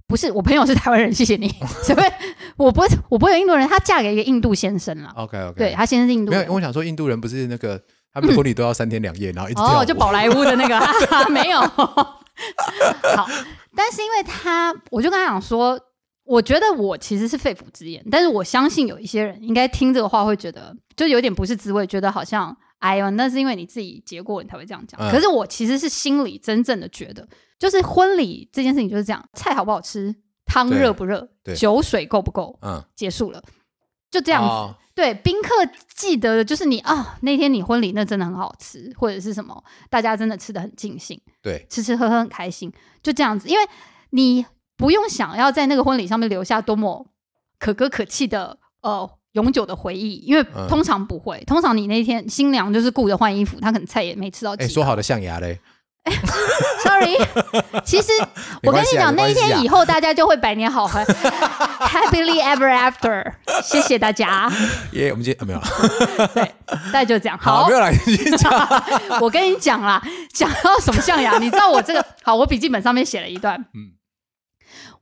[0.07, 1.47] 不是我朋友是台湾人，谢谢你。
[1.83, 1.97] 所以
[2.57, 5.11] 我不会，我不会有印度人，她嫁给一个印度先生了。
[5.15, 6.55] OK OK，对，她先生是印度没有，人因为。
[6.55, 7.81] 我想说印度人不是那个
[8.13, 10.93] 他们的婚礼都要三天两夜，然后一直哦，就宝莱坞的那个， 哈
[11.23, 11.59] 哈没有。
[13.15, 13.27] 好，
[13.75, 15.79] 但是因为他，我就跟他讲说，
[16.29, 25.01] 我觉得我其实是肺腑之言，但是我相信有一些人应该听这个话会觉得，就有点不是滋味，觉得好像，哎呦，那是因为你自己结过，你才会这样讲。
[25.01, 30.15] 嗯可是我其实是心里真正的觉得，就是婚礼这件事情就是这样，菜好不好吃，
[30.45, 33.43] 汤热不热，酒水够不够，嗯结束了，
[34.11, 34.49] 就这样子。
[34.49, 35.49] 哦对，宾客
[35.95, 42.69] 记得的就是你啊，那天你婚礼那真的很好吃，或者是什么，大家真的吃的很尽兴，对，吃吃喝喝很开心，
[43.01, 43.47] 就这样子。
[43.47, 43.63] 因为
[44.09, 44.45] 你
[44.79, 47.05] 不用想要在那个婚礼上面留下多么
[47.59, 54.55] 可歌可泣的呃永久的回忆，因为嗯通常不会，通常你那天新娘就是顾着换衣服，她可能菜也没吃到。
[54.69, 55.59] 说好的象牙嘞
[56.81, 57.17] ，Sorry，
[57.83, 58.07] 其实
[58.63, 61.03] 我跟你讲，那一天以后大家就会百年好合，
[61.83, 63.33] Happily ever after。
[63.61, 64.49] 谢谢大家，
[64.93, 67.37] 耶，我们今天啊没有了，对，大概就这样。
[67.37, 67.67] 好。
[69.19, 70.01] 我跟你讲啦，
[70.33, 73.59] 讲到什么象牙，你知道我这个好，我笔记本上面写了一段。
[73.73, 73.98] 嗯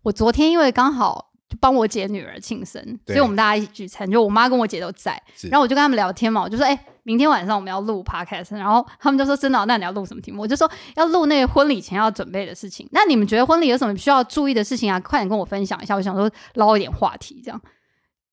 [0.08, 5.22] 我昨天因为刚好就帮我姐女儿庆生，所以我们大家一起聚餐，就我妈跟我姐都在。
[5.52, 10.44] 然后我就跟他们聊天嘛，我就说，哎、明天晚上我们要录 podcast，然后他们就说真的哦、那你要录什么题目？
[10.44, 12.88] 我就说要录那个婚礼前要准备的事情。
[12.94, 14.98] 那你们觉得婚礼有什么需要注意的事情啊？
[14.98, 15.94] 快点跟我分享一下。
[15.94, 17.62] 我想说捞一点话题，这样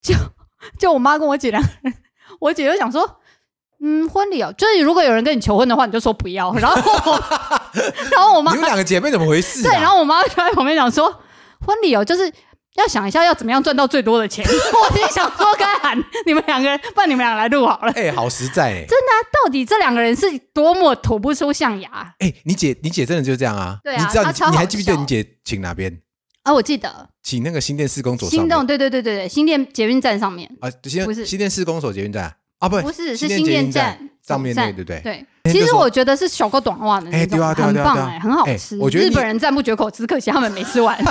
[0.01, 0.15] 就
[0.79, 1.93] 就我妈跟我姐两个人，
[2.39, 3.19] 我姐就想说。
[3.87, 6.55] 嗯，婚礼哦，就是如果有人跟你求婚的话，你就说不要。
[6.55, 6.81] 然后
[7.13, 7.23] 我，
[8.13, 9.71] 然后我妈你们两个姐妹怎么回事啊？
[9.71, 11.15] 对，然后我妈就在旁边讲说，
[11.65, 12.31] 婚礼哦，就是
[12.77, 14.45] 要想一下要怎么样赚到最多的钱。
[14.49, 15.97] 我就想说，该喊
[16.27, 17.93] 你们两个人，不然你们俩来录好了。
[17.93, 23.79] 哎，好实在哎，到底这两个人是多么吐不出象牙哎，你姐你姐真的就是这样啊？
[23.85, 24.11] 对啊
[24.51, 26.01] 你还记不记得你姐请哪边？
[26.43, 26.53] 啊？
[26.53, 35.01] 我记得请那个新店施工所上面心动，对对对对对，新店捷运站上面啊，新不是新店施工所捷运站啊，不不是是新新店站站上面那个对不对？
[35.03, 35.27] 对。
[35.53, 38.79] 其实我觉得是小狗短袜的那种，哎对啊很棒哎，很好哎吃。
[38.79, 40.99] 我觉得日本人赞不绝口，只可惜他们没吃完。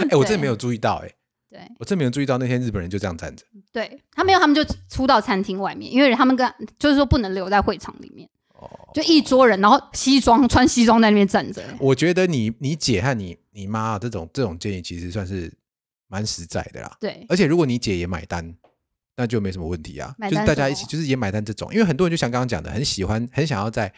[0.10, 1.10] 哎，我真的没有注意到哎，
[1.50, 3.44] 对我真没有注意到那天日本人就这样站着。
[3.72, 8.28] 对，他没有，他们就出到餐厅外面，因为他们跟就是说不能留在会场里面。
[8.54, 11.62] 哦就一桌人，然后西装穿西装在那边站着。
[11.80, 15.52] 我觉得你你姐和你你妈这种这种建议其实算是
[16.08, 16.96] 蛮实在的啦。
[17.00, 18.54] 对，而且如果你姐也买单，
[19.16, 20.14] 那就没什么问题啊。
[20.20, 23.92] 就是大家一起就是也买单这种，因为很多人就像刚刚讲的，很喜欢很想要在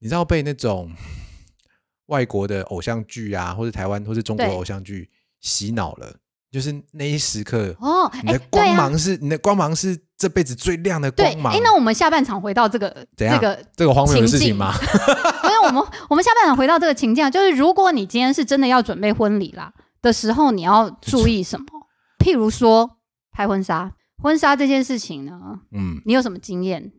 [0.00, 0.90] 你知道被那种
[2.08, 5.08] 外国的偶像剧啊，或者台湾或者中国偶像剧
[5.40, 6.14] 洗脑了，
[6.50, 7.74] 就是那一时刻。
[7.80, 11.52] 哦，哎你的，光芒是、你的光芒是这辈子最亮的，光芒。
[11.54, 14.74] 哎，那我们下半场回到这个怎样这个，这个荒谬的事情吗？
[15.44, 21.66] 因为我们我们下半场回到这个情境啊，就是如果你今天是真的要准备婚礼啦的时候，你要注意什么？
[22.18, 22.98] 譬如说
[23.30, 23.92] 拍婚纱，
[24.22, 25.38] 婚纱这件事情呢，
[25.72, 26.92] 嗯，你有什么经验？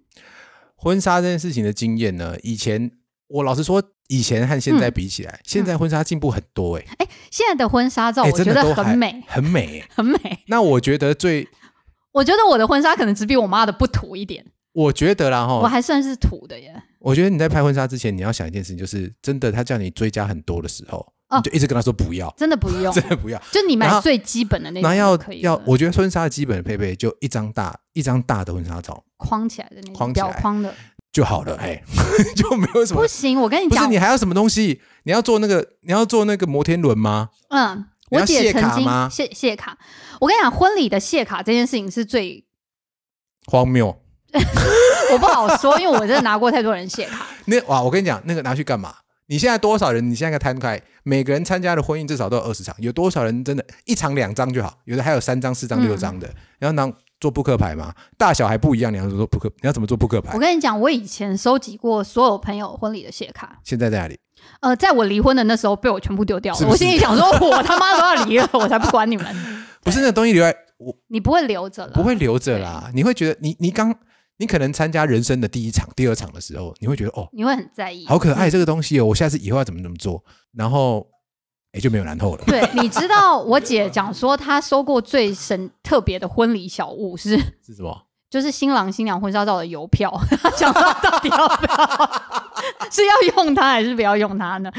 [0.76, 2.91] 婚纱这件事情的经验呢，以前
[3.30, 9.88] 我老实说，以前和现在比起来，现在婚纱进步很多哎、现在的婚纱照，哎我觉得都很美，很美、欸。
[9.96, 10.39] 很美。
[10.48, 11.48] 那我觉得最
[12.12, 16.82] 我觉得我的婚纱可能只比我妈的不土一点，我觉得啦我哈，还算是土的耶。
[17.00, 20.98] 我觉得你在拍婚纱之前，你要想一件事情，就是真的他叫你追加很多的时候，
[21.30, 23.39] 哦你就一直跟他说不要，真的不 用，真的不要。
[23.52, 30.74] 就你然后买最基本的那种那要可以，要我觉得婚纱的基本的配备就一张大一张大的婚纱照框起来的那种框起来框的，
[31.12, 31.82] 就好了，哎，
[32.36, 33.08] 就没有什么不。
[33.08, 33.39] 行。
[33.39, 34.82] 我跟你讲不是，你还要什么东西？
[35.04, 37.30] 你要做那个你要做那个摩天轮吗？
[37.50, 39.78] 嗯，你要我姐曾经卡吗谢谢卡。
[40.19, 42.45] 我跟你讲，婚礼的谢卡这件事情是最
[43.48, 44.02] 荒谬！
[45.12, 47.26] 我不好说，因为我真的拿过太多人谢卡。
[47.45, 48.93] 那哇，我跟你讲，那个拿去干嘛？
[49.26, 50.08] 你现在多少人？
[50.10, 54.80] 你现在摊开，每个人参加的婚姻至少都有二十场，有多少人真的一场两张就好？
[54.86, 56.30] 有的还有三张、四张、嗯六张的。
[56.60, 58.93] 然后拿做扑克牌吗，大小还不一样。
[58.93, 60.39] 你要做扑克，你要怎么做扑克牌我？
[60.39, 64.17] 跟你讲，我以前收集过所有朋友婚礼的谢卡，现在在哪里？
[64.62, 66.58] 呃，在我离婚的那时候被我全部丢掉了。
[66.58, 69.25] 是是我心里想说，我他妈都要离了，我才不管你们。
[69.84, 72.89] 不是那东西留在，我你不会留着了，不会留着啦。
[72.93, 73.93] 你会觉得你你刚
[74.38, 78.05] 你可能参加人生的第一场、第二场的时候，你会觉得哦，你会很在意。
[78.05, 81.05] 好可爱这个东西哦，我下次以后要怎么怎么做，然后
[81.71, 82.43] 哎就没有然后了。
[82.45, 88.05] 对，你知道我姐讲说，她收过最神特别的婚礼小物是，是什么？
[88.29, 90.12] 就是新郎新娘婚纱照的邮票。
[90.41, 92.12] 她想说到底要不要，
[92.89, 94.71] 是要用它还是不要用它呢？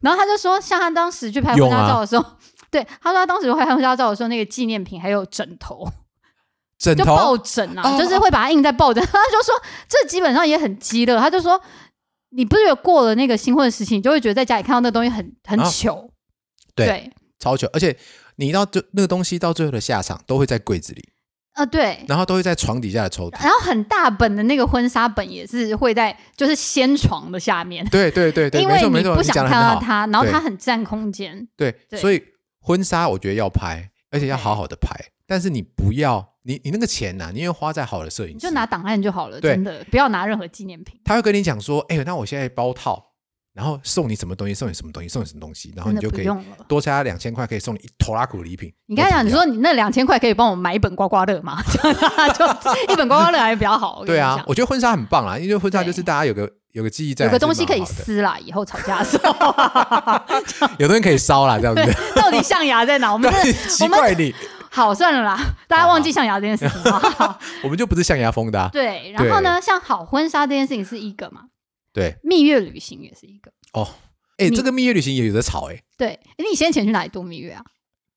[0.00, 2.24] 然后她就说，像她当时去拍婚纱照的时候，
[2.70, 5.88] 对，她说她当时拍婚纱照的时候，那个纪念品还有枕头，
[6.78, 9.02] 枕就抱枕啊，哦就是会把它印在抱枕。
[9.06, 9.54] 她就说
[9.88, 11.60] 这基本上也很鸡肋，她就说。
[12.30, 16.10] 你不是觉得过了那个新婚的时期，你就会觉得在家里看到那东西很很啊糗，
[16.78, 17.96] 对对，超久，而且
[18.36, 21.08] 你到最那个东西到最后的下场都会在柜子里，
[21.54, 23.42] 呃，对，然后都会在床底下的抽屉。
[23.42, 29.46] 然后很大本的那个婚纱本也是会在就是掀床的下面，对对对对，因为没错没错，不想。
[29.46, 30.32] 看到它，然后对。
[30.32, 31.48] 它很占空间。
[31.56, 31.98] 对，对。
[31.98, 32.22] 所以
[32.60, 34.94] 婚纱我觉得要拍，而且要好好的拍，
[35.26, 43.07] 但是你不要你你那个钱呐、你因为花在好的摄影师，你就拿档案就好了，真的不要拿任何纪念品，他会跟你讲说，哎、那我现在包套，
[43.58, 46.28] 然后送你什么东西，送你什么东西，送你什么东西，然后你就可以。
[46.68, 48.72] 多加两千块，可以送你一头拉苦的礼品。
[48.86, 51.60] 你刚才讲，你说你那两千块可以帮我买一本刮刮乐吗？
[51.74, 51.80] 就
[52.38, 54.04] 就一本刮刮乐还比较好。
[54.04, 60.22] 对啊我觉得婚纱很棒啦，因为婚纱就是大家有个有个记忆在，有个东西可以撕啦，以后吵架的时候，的，
[60.78, 61.82] 有东西可以烧啦，这样子。
[62.14, 63.12] 到底象牙在哪？
[63.12, 63.28] 我们
[63.68, 64.32] 奇怪你，
[64.70, 66.92] 好算了啦，大家忘记象牙这件事情
[67.64, 68.68] 我们就不是象牙风的、啊。
[68.72, 71.40] 对，然后呢，像好婚纱这件事情是一个嘛，
[71.92, 73.50] 对，蜜月旅行也是一个。
[73.72, 73.88] 哦，
[74.38, 77.64] 哎、你这个蜜月旅行也有的吵哎、对，诶你先前去哪里度蜜月啊？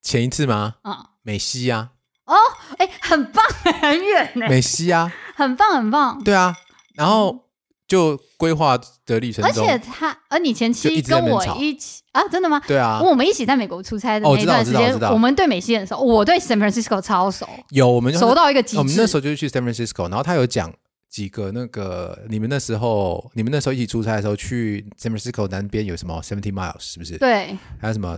[0.02, 0.76] 前一次吗？
[0.82, 1.92] 啊、美西啊，
[2.26, 2.36] 哦
[2.78, 3.46] 哎、很棒，
[3.82, 6.24] 很远呢，美西啊，很棒，很棒。
[6.24, 6.56] 对啊，
[6.96, 7.48] 然后
[7.88, 12.62] 就规划的历程而，且他，而你前妻跟我一起啊，真的吗？
[12.68, 18.78] 对啊，我们一起在美国出差的哦那一段时间我们对美西很熟，我对 San Francisco 超熟，有我们熟到一个极致。
[18.78, 20.74] 我们那时候就是去 San Francisco，然后他有讲
[21.12, 27.18] 几个那个你们那时候你们那时候一起出差的时候去 San Francisco 南边有什么 Seventy Miles 是不是？
[27.18, 28.18] 对，还有什么？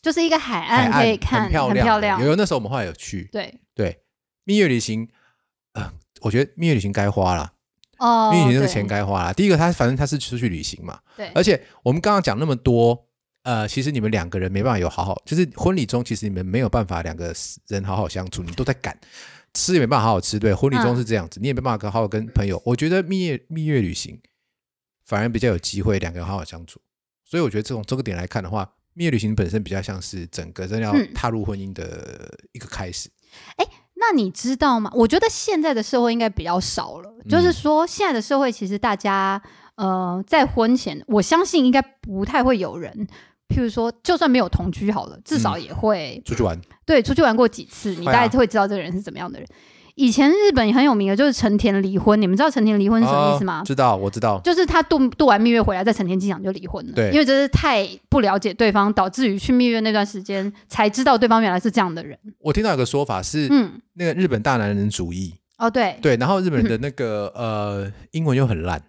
[0.00, 1.74] 就是一个海海岸岸可以看，很漂亮。
[1.74, 2.26] 的，漂亮有。
[2.28, 3.98] 有那时候我们后来有去，对，对。
[4.44, 5.08] 蜜月旅行，
[5.72, 7.50] 呃，我觉得蜜月旅行该花啦，
[7.98, 8.72] 哦，蜜月旅行这个对。
[8.74, 9.32] 钱该花啦。
[9.32, 13.06] 第一个，他反正他是出去旅行嘛，对，而且我们刚刚讲那么多，
[13.44, 17.34] 呃，其实你们两个人没办法有好好，就是婚礼中其实你们没有办法两个
[17.68, 18.94] 人好好相处，你都在赶，
[19.54, 22.60] 吃也没办法好好吃，对，婚礼中嗯是这样子，你也没办法好好跟朋友。
[22.66, 24.20] 我觉得蜜月蜜月旅行
[25.06, 26.80] 反而比较有机会两个人好好相处，
[27.24, 33.08] 所以我觉得这种这个点来看的话，蜜月旅行本身比较像是整个真的要嗯踏入婚姻的一个开始。
[33.96, 34.90] 那你知道吗？
[34.92, 39.40] 我觉得现在的社会应该比较少了，嗯就是说现在的社会其实大家
[39.76, 43.08] 呃在婚前，我相信应该不太会有人，
[43.48, 49.48] 譬如说就算没有同居好了，至少嗯也会、出去玩，对出去玩过几次，你大概会知道这个人是怎么样的人。
[49.96, 53.60] 以前日本也很有名的就是成田离婚，你们知道成田离婚是什么意思吗？
[53.60, 54.40] 哦知道，我知道。
[54.42, 56.92] 就是他度度完蜜月回来，在成田机场就离婚了。
[56.94, 62.18] 对因为真是太不了解对方，导致于去蜜月那段时间才知道对方原来是这样的人。
[62.40, 68.82] 我听到有个说法是，嗯，那个日本大男人主义，哦对，对，然后日本人的那个、呃英文又很烂，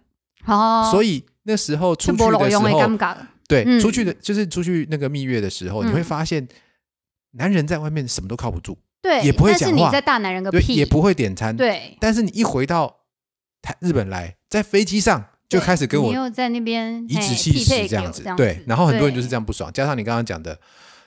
[0.46, 3.28] 哦，所以那时候出去就的时候用会尴，尬了。
[3.48, 6.46] 对，嗯出去的就是出去那个蜜月的时候，嗯你会发现
[7.32, 13.02] 男人在外面什么都靠不住，对，也不会但是讲话你在大男人个，屁，也不会点餐，，对，但是你一回到
[13.62, 19.44] 台日本来，在飞机上就开始跟我你又在那边颐指嘿气使这样子对，然后很多人就是这样。
[19.44, 20.58] 不爽，加上你刚刚讲的，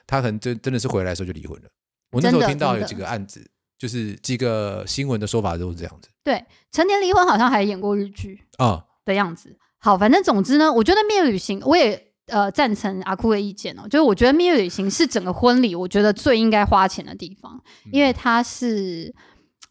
[0.08, 1.70] 他可能真真的是回来的时候就离婚了。
[2.12, 3.46] 我那时候听到有几个案子，
[3.78, 9.58] 就是几个新闻的说法都是这样子对，成年离婚好像还演过日剧啊、的样子。
[9.80, 12.09] 好，反正总之呢，我觉得蜜月旅行我也。
[12.30, 19.14] 呃，赞成阿酷的意见哦，就是我觉得蜜月旅行是整个婚礼我觉得最应该花钱的地方，嗯因为它是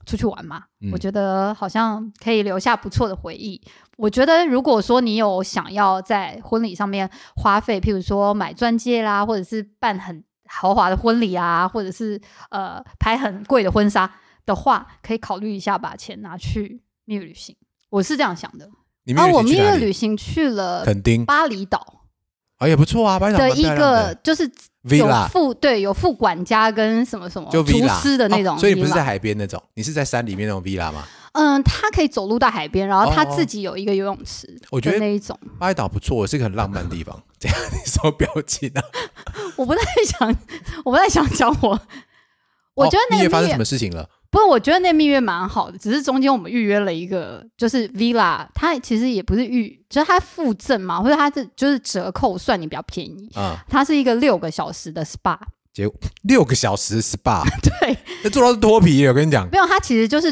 [0.06, 3.60] 出去玩嘛，嗯我觉得好像可以留下不错的回忆。
[3.96, 14.10] 我觉得如果说你有想要在婚礼上面花费，譬如说买钻戒啦，或者是办很豪华的婚礼啊，或者是呃拍很贵的婚纱
[14.46, 17.56] 的话，可以考虑一下把钱拿去蜜月旅行。
[17.90, 18.70] 我是这样想的。
[19.16, 21.97] 啊，我蜜月旅行去了垦丁巴厘岛
[22.58, 24.50] 啊，也不错啊，巴厘岛蛮的一个就是
[24.90, 31.04] 有副对有副管家跟什么什么就厨师的那种、哦所以你不是在海边那种，你是在山里面那种 villa 吗？
[31.32, 35.38] 嗯，他可以走路到海边，然后他哦自己有一个游泳池的我觉得那一种。
[35.58, 37.22] 巴厘岛不错，是一个很浪漫的地方。
[37.38, 38.82] 这样你什么表情啊？
[39.54, 40.34] 我不太想，
[40.84, 41.80] 我不太想讲我。
[42.74, 44.08] 我觉得哦那个蜜月蜜月发生什么事情了？
[44.30, 53.30] 不过，我觉得那蜜月蛮好的，只是中间我们预约了一个，就是 villa，它其实也不是预，就是它附赠嘛，或者它是就是折扣算你比较便宜。
[53.36, 55.38] 嗯、它是一个六个小时的 SPA，
[55.72, 57.42] 结果六个小时 SPA，
[57.80, 59.06] 对，那做到是脱皮。
[59.06, 60.30] 我跟你讲，没有，它其实就是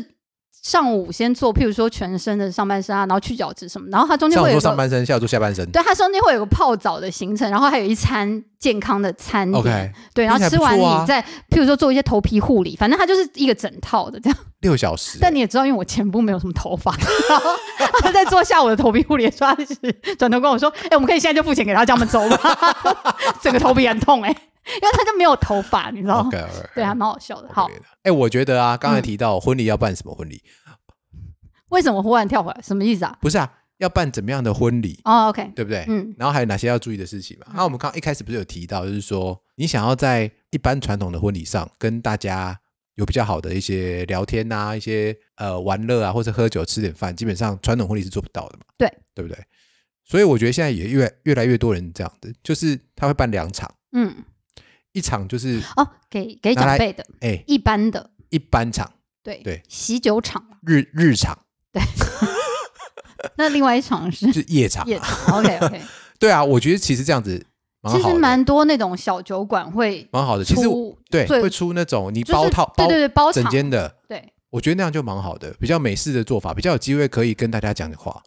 [0.66, 5.64] 上午先做，譬如说全身的上半身啊，然后去角质什么，然后它中间会有上半身，下午做下半身。
[5.70, 14.36] 对，它中间会有个泡澡的行程，然后还有一餐健康的餐点 OK，对，然后吃完你再，譬如说做一些头皮护理，反正它就是一个整套的这样。
[14.66, 16.90] 六小时，但你也知道，因为我前部没有什么头发，
[18.02, 22.36] 他在做下午的头皮护理的时候，他就是转头跟我说：“哎、我们可以现在就付钱给他，叫他们走吗？
[23.40, 26.30] ”整个头皮很痛哎、因为他就没有头发，你知道吗
[26.74, 27.48] 对，还蛮好笑的。
[27.52, 27.70] 好，
[28.02, 30.42] 哎、我觉得啊，刚才嗯提到婚礼要办什么婚礼，
[31.70, 32.60] 为什么忽然跳回来？
[32.62, 33.16] 什么意思啊？
[33.20, 33.48] 不是啊，
[33.78, 35.84] 要办怎么样的婚礼，哦，OK，对不对？
[35.88, 37.46] 嗯然后还有哪些要注意的事情嘛？
[37.54, 42.58] 那、我们刚一开始不是有提到，就是说你想要在一般传统的婚礼上跟大家
[42.96, 48.92] 有比较好的一些聊天啊，一些呃玩乐啊，或者喝酒吃点饭，基本上传统婚礼是做不到的嘛，对。
[49.14, 49.42] 对不对？
[50.04, 54.14] 所以我觉得现在也越越来越多人这样子，就是他会办两场，嗯，
[54.92, 57.42] 一场就是哦，给给长辈的，哎。
[57.46, 59.62] 一般的，一般场，对对。
[59.68, 60.58] 喜酒场嘛。
[60.66, 61.38] 日日场
[61.72, 61.82] 对。
[63.36, 65.82] 那另外一场是就是夜场，夜场，OK OK。
[66.20, 67.44] 对啊，我觉得其实这样子
[67.88, 70.44] 其实蛮多那种小酒馆会蛮好的。
[70.44, 70.62] 其实
[71.10, 74.32] 对会出那种你包套包对对对，包整间的，对。
[74.50, 78.22] 我觉得那样就蛮好的，比较美式的做法，比较有机会可以跟大家讲的话。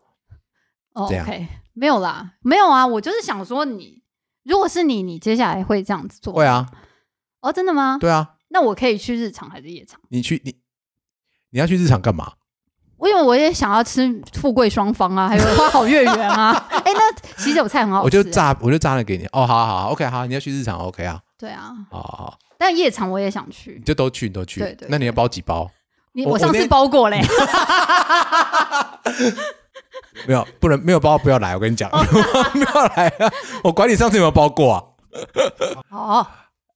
[0.93, 4.03] 哦这样，OK，没有啦，没有啊，我就是想说你，
[4.43, 6.33] 如果是你，你接下来会这样子做？
[6.33, 6.45] 会。
[6.45, 6.69] 啊，
[7.41, 7.97] 哦，真的吗？
[7.99, 9.99] 对啊，那我可以去日常还是夜场？
[10.09, 10.55] 你去你
[11.51, 12.33] 你要去日常干嘛？
[12.99, 16.51] 我因为我也想要吃富贵双方啊，还有花好月圆啊。
[16.85, 18.05] 哎，那喜酒菜很好吃。
[18.05, 18.21] 我就。
[18.29, 19.25] 炸，我就炸了给你。
[19.27, 23.85] 哦，好好好，OK，好，你要去日常，OK 啊，对啊，好好好，但夜场我也想去你。
[23.85, 24.59] 就都去，你都去。
[24.59, 25.69] 对对那你要包几包？
[26.11, 27.21] 你我上次包过嘞。
[30.27, 32.03] 没有，不能没有包不要来，我跟你讲，哦
[32.51, 33.31] 不要来啊！
[33.63, 34.83] 我管你上次有没有包过啊？
[35.89, 36.27] 哦，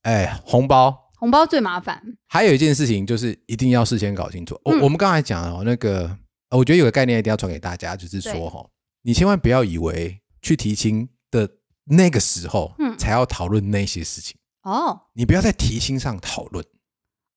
[0.04, 1.03] 哎，红包。
[1.24, 2.04] 红包最麻烦。
[2.28, 4.60] 还有一件事情就是一定要事先搞清楚。
[4.66, 4.82] 我、嗯。
[4.82, 6.18] 我们刚才讲了哦那个，
[6.50, 8.34] 呃我觉得有个概念一定要传给大家，就是对。
[8.34, 8.70] 说哈，
[9.04, 11.50] 你千万不要以为去提亲的
[11.86, 12.98] 那个时候，嗯。
[12.98, 14.36] 才要讨论那些事情。
[14.64, 15.00] 哦。
[15.14, 16.66] 你不要在提亲上讨论，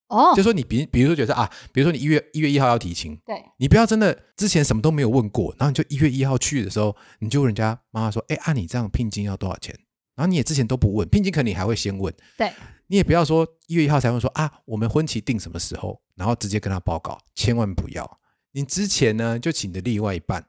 [0.09, 0.33] 哦。
[0.35, 9.73] 就，说你比比如说觉得啊，比如说你一月一月一号要提亲，对，你不要真的之前什么都没有问过，然后你就一月一号去的时候，你就问人家妈妈说，哎，按、你这样聘金要多少钱？
[10.17, 12.51] 然后你也之前都不问，聘金可能你还会先问，对，
[12.87, 18.17] 你也不要说一月一号才问说啊，我们婚期定什么时候，然后直接跟他报告，千万不要。
[18.53, 20.43] 你之前呢就请的另外一半，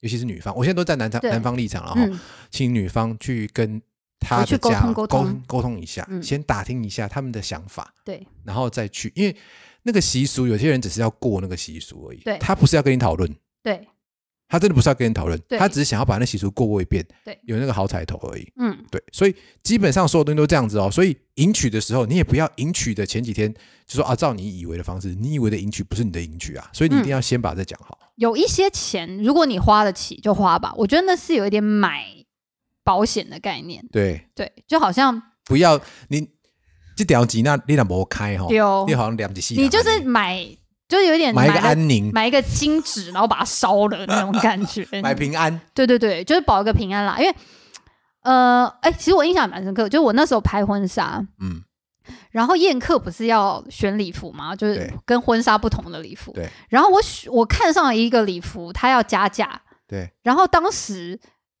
[0.00, 2.18] 尤其是女方，我现在都在男方男方立场了哈，嗯，
[2.50, 3.80] 请女方去跟
[4.18, 9.36] 他的家通沟通沟沟通一下，嗯先打听一下他们的想法，对，然后再去，因为
[9.82, 13.86] 那个习俗，有些人只是要过那个习俗而已，对他不是要跟你讨论，对，
[14.48, 18.52] 他真的不是要跟你讨论，他只是想要把那习俗过过一遍，对有那个好彩头而已。
[18.56, 20.90] 嗯，对，所以基本上所有东西都这样子哦。
[20.90, 23.52] 所以迎娶的时候，你也不要迎娶的前几天
[23.86, 27.98] 就说啊，照你以为的方式，你以为的迎娶不是你的迎娶啊，所以你一定要先把这讲好。
[28.16, 30.72] 有一些钱，如果你花得起就花吧。
[30.76, 32.04] 我觉得那是有一点买
[32.84, 36.28] 保险的概念，对，对，就好像不要你
[36.96, 40.46] 这条钱那你若无开哈，丢你好像两几细，你就是买，
[40.88, 44.86] 就是有点买一个安宁，买一个金纸，然后把它烧了那种感觉。
[45.02, 45.60] 买平安。
[45.72, 47.16] 对对对，就是保一个平安啦。
[47.18, 47.34] 因为
[48.22, 51.62] 呃，哎，其实我印象蛮深刻，就是我那时候拍婚纱，嗯，
[52.30, 54.54] 然后宴客不是要选礼服吗？
[54.56, 56.32] 就是跟婚纱不同的礼服。
[56.32, 61.18] 对然后我选我看上了一个礼服，它要加价，对，然后当时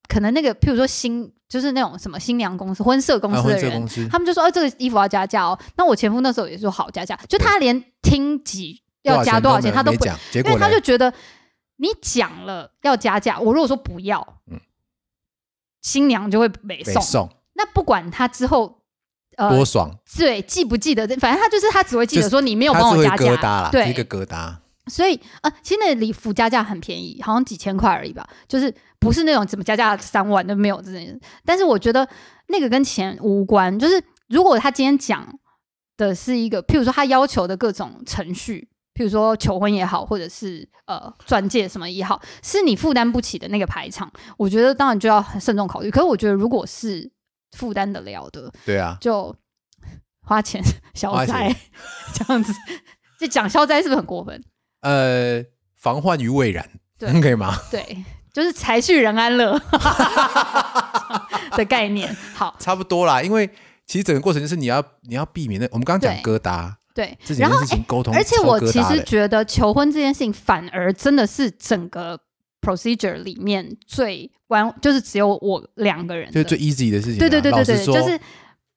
[0.08, 11.12] 可能那个，譬如说新，就是那种什么新娘公司、婚社公啊司的人，他们就说：“哦，这个衣服要加价哦。”那我前夫那时候也说好加价，就他连听几要加多少钱他都不，没讲，因为他就觉得
[11.76, 14.60] 你讲了要加价，我如果说不要，嗯
[15.80, 17.28] 新娘就会没送。
[17.54, 18.82] 那不管他之后
[19.36, 24.56] 呃多爽，对记不记得，反正他就是他只会记得就是说你没有帮我加价，疙瘩啦，是一个疙瘩。
[24.86, 31.20] 所以呃，其实那礼服加价很便宜，好像几千块而已吧，就是不是那种怎么加价三万都没有这种。
[31.44, 32.06] 但是我觉得
[32.48, 35.26] 那个跟钱无关，就是如果他今天讲
[35.96, 45.90] 的是一个，譬如说他要求的各种程序，譬如说求婚也好，或者是呃钻戒什么也好，是你负担不起的那个排场，我觉得当然就要很慎重考虑。
[45.90, 47.10] 可是我觉得如果是
[47.56, 49.34] 负担得了的，对啊，就
[50.22, 50.62] 花钱
[50.94, 51.56] 消花灾钱
[52.14, 52.52] 这样子，
[53.18, 54.42] 就讲消灾是不是很过分？
[54.82, 55.42] 呃，
[55.76, 56.68] 防患于未然，
[56.98, 57.56] 对 可以吗？
[57.70, 59.60] 对，就是财去人安乐
[61.56, 62.14] 的概念。
[62.34, 63.48] 好，差不多啦，因为
[63.86, 72.18] 其实整个过程就是你要你要避免那我们刚刚讲疙瘩对然后件事情沟通超疙瘩的，而且我其实觉得求婚这件事情反而真的是整个
[72.60, 77.18] procedure 里面最关，就是只有我两个人的，就是最 easy 的事情啊。
[77.18, 78.18] 对对对对对，就是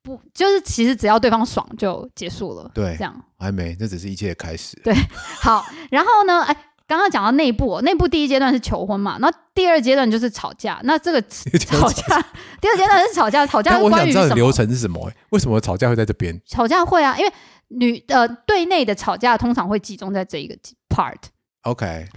[0.01, 4.75] 不就是其实只要对方爽就结束了，对这样还没，这只是一切的开始。
[4.83, 4.93] 对
[5.41, 5.63] 好。
[5.91, 6.57] 然后呢，哎。
[6.89, 10.79] 刚刚讲到内部、哦，内部第一阶段是求婚嘛，那第二阶段就是吵架。
[10.85, 11.21] 那这个
[11.59, 12.21] 吵架，
[12.61, 14.21] 第二阶段是吵架，吵架但我是关于什么？
[14.21, 15.15] 想知道流程是什么、欸？
[15.31, 17.33] 为什么吵架会在这边吵架会啊，因为
[17.69, 20.55] 女呃对内的吵架通常会集中在这一个
[20.89, 22.07] part，？OK，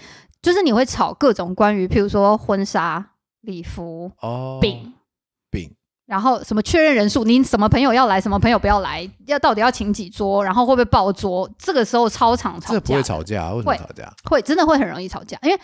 [0.40, 3.04] 就是你会吵各种关于，譬如说婚纱、
[3.40, 4.92] 礼服、哦，饼，
[5.50, 5.74] 饼，
[6.06, 11.50] 然后什么确认人数，你什么朋友要来，什么朋友不要来，要到底要请几桌，然后会不会爆桌？
[11.58, 13.54] 这个时候超常吵架，这不会吵架啊？
[13.54, 14.14] 为什么会吵架？
[14.28, 15.60] 会真的会很容易吵架，因为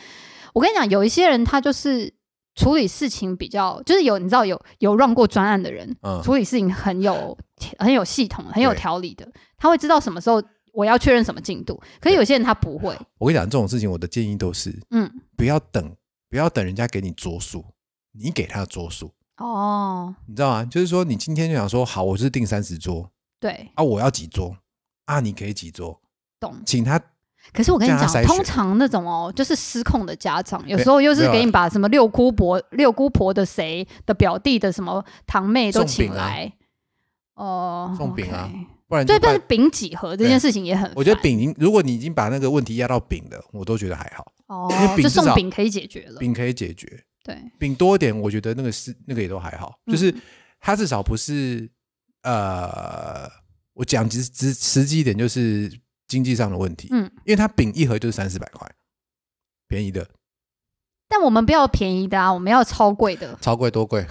[0.53, 2.13] 我跟你讲，有一些人他就是
[2.57, 7.37] 处理事情比较，就是有你知道有有 run 过专案的人，嗯，处理事情很有
[7.79, 10.43] 很有系统、很有对条理的，他会知道什么时候
[10.73, 11.81] 我要确认什么进度。
[12.01, 15.95] 可是有些人他不会，我跟你讲，这种事情我的建议都是嗯，不要等，
[16.29, 17.65] 不要等人家给你桌数，
[18.13, 20.65] 你给他桌数，哦，你知道吗？
[20.65, 24.57] 就是说你今天就想说，好，我是定三十桌对，啊，我要几桌
[25.05, 25.21] 啊？
[25.21, 26.01] 你可以几桌？
[26.41, 26.55] 懂。
[26.65, 26.99] 请他
[27.53, 36.53] 可是我跟你讲，通常那种哦，就是失控的家长，有时候又是给你把什么六姑婆、六姑婆的谁的表弟的什么堂妹都请来，
[37.35, 38.51] 哦，送饼啊。
[38.89, 44.73] 不然就对，但是拜饼几盒这件事情也很，我觉得饼，如果你已经把那个问题压到饼了，我都觉得还好，哦
[45.03, 46.87] 就送饼可以解决了，饼可以解决，
[47.25, 49.93] 对，饼多一点，我觉得那个是那个也都还好，嗯。
[49.93, 50.15] 就是
[50.61, 51.69] 它至少不是
[52.23, 53.29] 呃，
[53.75, 55.69] 我讲实实实际一点，就是
[56.09, 58.71] 经济上的问题，嗯，因为它饼一盒就是三四百块，
[59.69, 60.09] 便宜的，
[61.09, 63.37] 但我们不要便宜的啊，我们要超贵的。
[63.41, 64.07] 超贵多贵，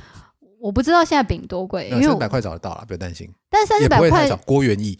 [0.60, 4.98] 我不知道现在饼多贵，因为三四百块找得到了，不要担心，但三四百块找郭元义，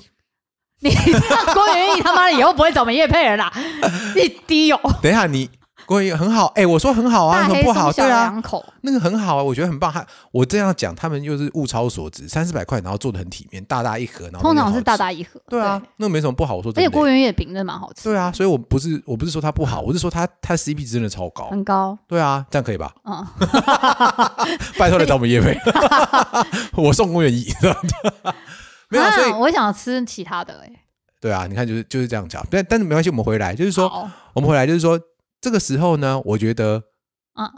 [0.81, 3.53] 你让 郭元义他妈的以后不会找我们叶配人啦，
[4.17, 5.51] 一滴哦，等一下你
[5.89, 9.91] 郭元义很好，哎，我说很好啊，很不好，对啊，两口，那个很好啊，我觉得很棒。
[9.91, 16.57] 他我这样讲，他们又是物超所值，三四百块，然后做的很体面，大大一盒，然后通常是大大一盒，对啊，那个没什么不好。
[16.57, 21.49] 我说而且真的欸，郭元月饼真的蛮好吃，对啊，所以我不是我不是说它不好，我是说它它 CP 值真的超高。
[21.49, 22.93] 很高，对啊，这样可以吧？
[23.05, 23.27] 嗯，
[24.79, 25.59] 拜托来找我们叶飞，
[26.77, 27.51] 我送公园椅。
[28.91, 30.71] 没有啊，所以啊我想吃其他的哎，
[31.21, 33.89] 对啊，你看就是就是这样讲，但但是没关系，我们回来就是说，
[34.35, 34.99] 我们回来就是说，
[35.41, 36.85] 这个时候呢，我觉得
[37.33, 37.53] 啊，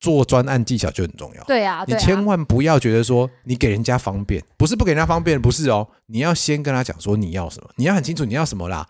[0.00, 1.44] 做专案技巧就很重要。
[1.44, 1.98] 对啊，你对啊。
[1.98, 8.88] 千万不要觉得说你给人家方便，不是不给人家方便，不是哦，你要先跟他讲说你要什么，你要很清楚你要什么啦。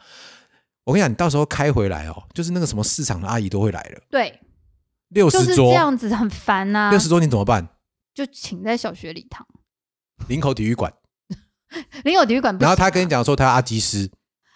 [0.85, 4.41] 我跟你讲，你到时候开回来哦，就是那个什么市场的阿姨都会来了，对，
[5.15, 7.69] 就是这六十桌，样子很烦呐六，十桌你怎么办？
[8.13, 9.47] 就请在小学礼堂，
[10.29, 10.93] 林口体育馆，
[12.05, 14.11] 林口体育馆不行啊，然后他跟你讲说他阿基师，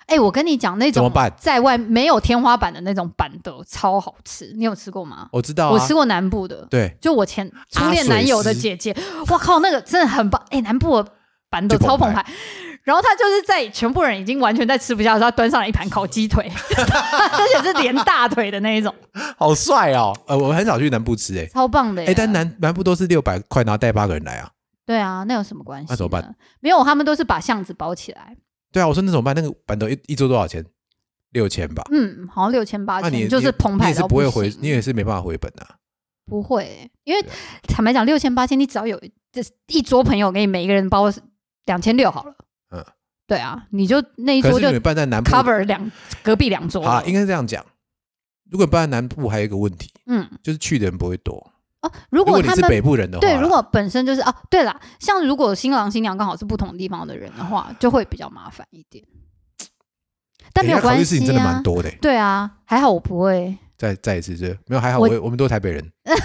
[0.07, 5.29] 哎、我跟你讲，那种在外没有天花板的那种板的超好吃，你有吃过吗？
[5.33, 8.97] 我知道、啊，我吃过南部的，对，就我前初恋男友的姐姐，
[9.29, 10.41] 哇靠，那个真的很棒！
[10.51, 11.11] 哎、南部的
[11.51, 12.27] 板豆就澎湃超澎湃。
[12.85, 16.45] 然后他就是在全部人已经完全在吃不下的时候，他端上来一盘烤鸡腿，
[16.79, 18.95] 而且是连大腿的那一种，
[19.37, 20.17] 好帅哦。
[20.29, 22.09] 呃，我很少去南部吃、欸，超棒的耶。
[22.09, 24.49] 哎、但南南部都是六百块，然后带八个人来啊。
[24.87, 25.87] 对啊，那有什么关系？
[25.91, 26.37] 那怎么办？
[26.61, 28.37] 没有，他们都是把巷子包起来。
[28.77, 29.35] 对啊，我说那怎么办？
[29.35, 30.63] 那个板凳一一桌多少钱？
[31.31, 31.83] 六千吧。
[31.91, 35.77] 嗯，好像六千八那你，就是澎湃你也是不会回，你也是没办法回本啊。
[36.27, 37.27] 不会欸，因为
[37.63, 39.01] 坦白讲，六千八千，你只要有
[39.33, 41.11] 这一桌朋友给你每一个人包
[41.65, 42.35] 两千六好了。
[42.71, 42.85] 嗯，
[43.27, 45.91] 对啊，你就那一桌就你们办在南部 cover 两
[46.23, 46.91] 隔壁两桌了。
[46.91, 47.65] 好啦，应该是这样讲。
[48.51, 51.51] 如果办在南部，还有一个问题，嗯就是去的人不会多。
[51.87, 59.05] 哦，如如果你是果他们北部人的话，对，如果本身就是哦，对啦，像如果新郎新娘刚好是不同地方的人的话，就会比较麻烦一点。
[60.53, 61.61] 但没有关系事情真的蛮啊。
[61.63, 61.99] 多的欸。
[62.01, 63.57] 对啊，还好我不会。
[63.79, 66.19] 再再一次，这没有还好，我我我们都是台北人， 哎，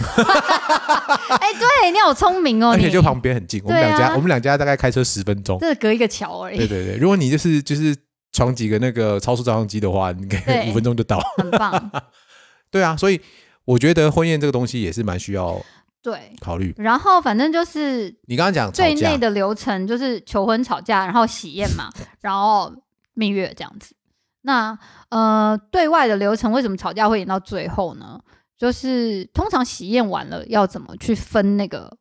[1.59, 5.59] 对你好聪明哦，而且就旁边很近，我们两家我们两家大概开车十分钟。
[5.59, 6.57] 这是隔一个桥而已。
[6.57, 7.93] 对对对，如果你就是就是
[8.31, 11.19] 闯几个那个超速照相机的话，你可以五分钟就到。
[11.35, 11.91] 很棒，
[12.71, 13.19] 对啊，所以
[13.65, 15.61] 我觉得婚宴这个东西也是蛮需要
[16.01, 16.35] 对。
[16.39, 16.73] 考虑。
[16.77, 21.89] 然后反正就是你刚刚讲最内，的流程就是求婚、吵架，然后喜宴嘛，
[22.21, 22.73] 然后
[23.13, 23.95] 蜜月这样子。
[24.41, 24.77] 那
[25.09, 28.19] 呃，对外的流程为什么吵架会演到最后呢？
[28.57, 31.97] 就是通常喜宴完了要怎么去分那个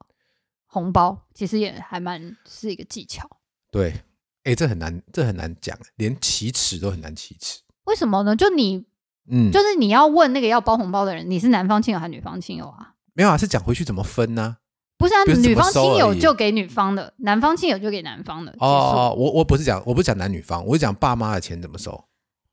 [0.66, 3.26] 红包，其实也还蛮是一个技巧。
[3.70, 4.02] 对，
[4.44, 7.60] 哎，这很难，这很难讲，连启齿都很难启齿。
[7.84, 8.36] 为什么呢？
[8.36, 8.84] 就你
[9.30, 12.94] 嗯，就是你要问那个要包红包的人，你是男方亲友还是女方亲友啊？
[13.14, 14.56] 没有啊，是讲回去怎么分呢、
[14.98, 18.52] 不是啊，不是怎么女方亲友就给女方的，男方亲友就给男方的。
[18.52, 22.04] 结束哦，我我不是讲，我不是讲男女方，我是讲爸妈的钱怎么收。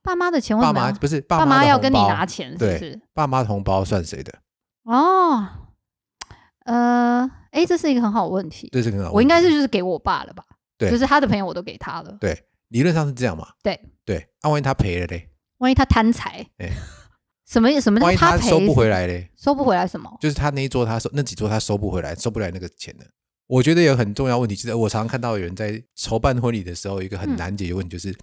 [0.01, 3.01] 爸妈的钱为爸什么要妈不是爸妈的要跟你红包拿钱，是不对是？
[3.13, 4.33] 爸妈的红包算谁的？
[4.83, 5.47] 哦，
[6.65, 8.69] 呃，哎，这是一个很好的问题。
[8.71, 9.11] 这是很好。
[9.11, 10.43] 我应该是就是给我爸了吧？
[10.77, 12.15] 对就是他的朋友我都给他了。
[12.21, 13.47] 对，理论上是这样嘛。
[13.61, 15.29] 对对，那、万一他赔了嘞？
[15.59, 16.69] 万一他贪财，哎
[17.47, 19.29] 什么什么万一他收不回，来嘞？
[19.37, 20.15] 收不回来什么？
[20.19, 23.05] 就是他那一桌他收那几桌他收不回来，收不来那个钱的。
[23.47, 28.13] 我觉得有很重要问题，就是我常常看到有人在筹办婚礼的时候，有一个很嗯难解的问题，就是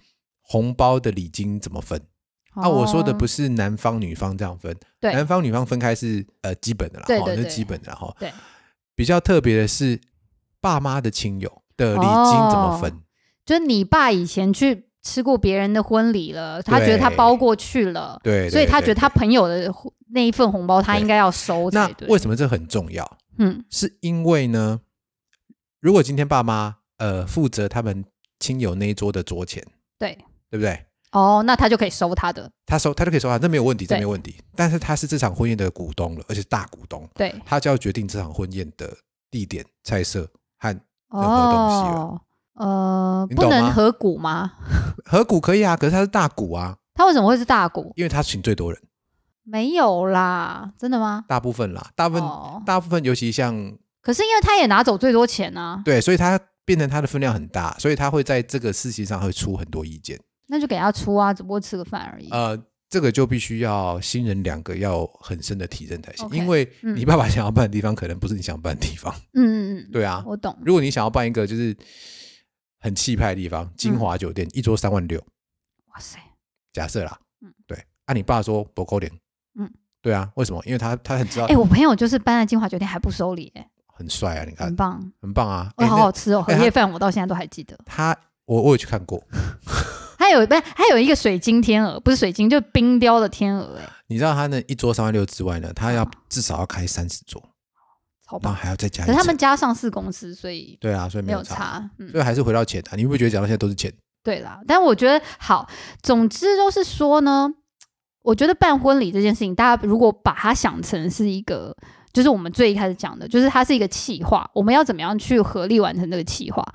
[0.41, 1.99] 红包的礼金怎么分？
[2.53, 8.15] 啊，我说的不是是男方女方这样分，对男方女方分开是呃基本的啦，齁那基本的啦，哈。
[8.19, 8.31] 对
[8.93, 9.99] 比较特别的是
[10.61, 12.91] 爸妈的亲友的礼金怎么分？
[12.91, 13.01] 哦
[13.45, 19.71] 就是你爸以前去吃过别人的婚礼了，他觉得他包过去了，对，所以他觉得他朋友的
[20.11, 22.07] 那一份红包他应该要收那才对。
[22.07, 23.17] 为什么这很重要？
[23.37, 24.81] 嗯，是因为呢，
[25.79, 28.03] 如果今天爸妈呃负责他们
[28.39, 29.63] 亲友那一桌的桌钱，
[29.99, 30.17] 对，
[30.49, 30.83] 对不对？
[31.11, 34.35] 哦，那他就可以收他的，他收他就可以收他，这没有问题，这没有问题。
[34.55, 38.91] 但是他是这场婚宴的股东了，而且是大股东，对，他就要决定这场婚宴的
[39.29, 40.27] 地点、菜色
[40.57, 40.81] 和任
[41.21, 42.01] 何东西了。
[42.01, 42.21] 哦，
[42.55, 44.51] 呃，不能合股吗？
[45.05, 47.93] 合股可以啊，可是他是大股啊，他为什么会是大股？
[47.95, 48.81] 因为他请最多人，
[49.43, 51.23] 没有啦，真的吗？
[51.27, 53.53] 大部分啦，大部分、哦，大部分，尤其像
[54.01, 60.19] 可是因为他也拿走最多钱啊，对，所以他变成他的分量很大，所以他会在这个事情上会出很多意见。
[60.47, 62.29] 那就给他出啊，只不过吃个饭而已。
[62.29, 69.13] 呃，这个就必须要新人两个要很深的体认才行 OK，因为嗯你爸爸想要办的地方，可能不是你想办的地方。
[69.33, 70.55] 嗯嗯嗯，对啊，我懂。
[70.63, 71.75] 如果你想要办一个就是
[72.85, 75.19] 很气派的地方，金华酒店、一桌三万六，
[75.87, 76.19] 哇塞，
[76.71, 77.51] 假设啦，嗯。
[77.65, 77.75] 对，
[78.05, 79.11] 啊，你爸说不扣脸，
[79.59, 79.67] 嗯，
[80.03, 80.61] 对啊，为什么？
[80.67, 87.75] 因为他他很知道哎、我朋友就是搬在金华酒店还不收礼、哎，很帅啊，你看很棒，很棒啊，哦，哎好好吃哦，哎他荷叶饭我到现在都还记得。
[87.87, 88.15] 他
[88.45, 89.19] 我我有去看过，
[90.19, 96.03] 还有不是还有一个水晶天鹅，不是水晶，就冰雕的天鹅、哎，你知道他那一桌三万六之外呢，他要。
[96.03, 97.41] 啊至少要开三十桌，
[98.25, 98.53] 然后超棒。
[98.53, 103.93] 还要再加一可是他们层家上市公司，所以对啊，所以没有差，嗯，所以还是回到钱啊，你会不会觉得讲到现在都是钱？
[104.23, 105.69] 对啦，但我觉得好，
[106.01, 107.47] 总之就是说呢，
[108.23, 111.75] 我觉得办婚礼这件事情，大家如果把它想成是一个，
[112.11, 116.65] 就是我们最一开始讲的，就是它是一个企划，我们要怎么样去合力完成这个企划？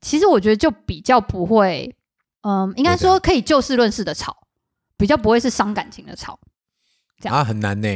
[0.00, 1.96] 其实我觉得就比较不会，
[2.42, 4.36] 嗯，应该说可以就事论事的吵，
[4.98, 6.38] 比较不会是伤感情的吵，
[7.18, 7.88] 这样啊，很难呢。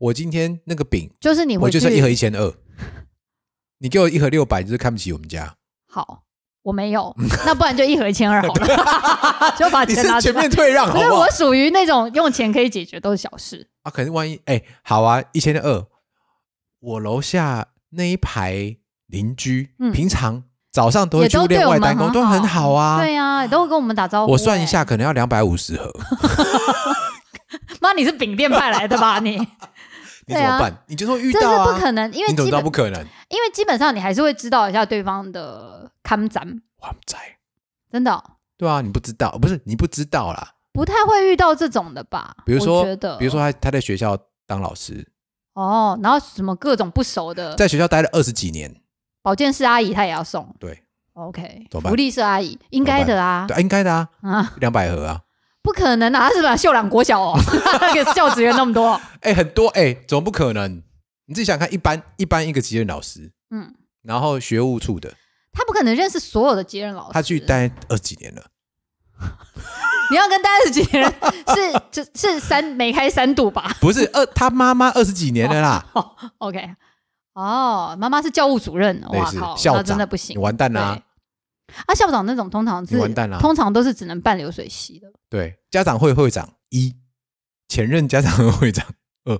[0.00, 2.54] 我今天那个饼，就是你回去我就剩一盒一千二，
[3.78, 5.56] 你给我一盒六百，就是看不起我们家。
[5.86, 6.22] 好，
[6.62, 10.50] 我没有，那不然就一盒一千二好了， 就把钱拿出来全面。
[10.50, 11.30] 退让，好不好可是我？
[11.30, 13.68] 属于那种用钱可以解决都是小事。
[13.82, 15.86] 啊，可是万一哎，好啊，一千二，
[16.80, 18.76] 我楼下那一排
[19.06, 22.98] 邻居，嗯平常早上都会也去练外单工，都很好啊。
[22.98, 25.92] 对啊，都会跟我们打招呼、我算一下，欸，可能要两百五十盒，
[27.82, 29.18] 妈，你是饼店派来的吧？
[29.18, 29.46] 你
[30.30, 30.84] 你怎么办？
[30.86, 33.00] 你就说遇到啊这是不可能，因为你怎么知道基本不可能？
[33.28, 37.18] 因为基本上你还是会知道一下对方的看展，我不在，
[37.90, 38.22] 真的哦、
[38.56, 40.54] 对啊，你不知道，不是你不知道啦。
[40.72, 42.36] 不太会遇到这种的吧？
[42.46, 42.84] 比如说
[43.18, 44.16] 比如说他他在学校
[44.46, 45.04] 当老师，
[45.54, 47.56] 哦，然后什么各种不熟的。
[47.56, 48.80] 在学校待了二十几年，
[49.20, 50.54] 保健室阿姨，她也要送。
[50.60, 55.20] 对，OK，福利社阿姨应该的啊，对，应该的啊，啊，两百盒啊，
[55.62, 57.38] 不可能啊，他是把秀朗国小哦，
[57.80, 60.82] 那个教职员那么多， 哎，很多哎，怎么不可能？
[61.26, 65.12] 你自己想想看，一般一般一个级任老师，嗯，然后学务处的，
[65.52, 68.42] 他不可能认识所有的接任老师，他去待二十几年了，
[70.10, 73.76] 你要跟待二十几年是就是三没开三度吧？
[73.80, 75.84] 不是二他妈妈二十几年了啦
[76.38, 76.74] ，？OK，
[77.34, 80.34] 哦，妈妈是教务主任，类似哇靠，那真的不行。
[80.36, 80.96] 你，完蛋啦。
[80.96, 81.02] 对。
[81.86, 85.10] 啊，校长那种通常是完蛋啦通常都是只能办流水席的。
[85.28, 86.94] 对，家长会会长一，
[87.68, 88.86] 前任家长会会长
[89.24, 89.38] 二，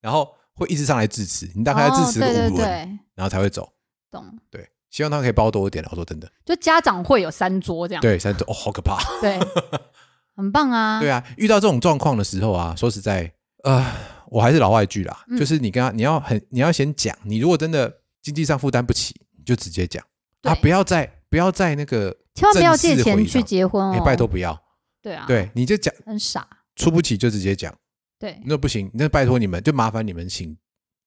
[0.00, 3.72] 然后会一直上来致辞，你大概要致辞个哦、对对五轮，对，然后才会走。
[4.10, 4.24] 懂。
[4.50, 5.88] 对，希望他可以包多一点啊。
[5.90, 8.98] 我说真的，就家长会有三桌这样，对，三桌哦，好可怕。
[9.20, 9.38] 对，
[10.36, 11.00] 很棒啊。
[11.00, 13.32] 对啊，遇到这种状况的时候啊，说实在，
[13.64, 13.84] 呃，
[14.28, 20.04] 我还是老外一句啦，嗯就是你跟他，你要很，你要先讲，你如果真的经济上负担不起，你就直接讲
[20.42, 24.60] 啊，不要再不要在那个千万不要借钱去结婚哦，哎，拜托不要，
[25.02, 25.92] 对啊，，对，你就讲。
[26.04, 26.46] 很傻，
[26.76, 27.74] 出不起就直接讲，
[28.18, 28.40] 对。
[28.44, 30.56] 那不行，那拜托你们就麻烦你们请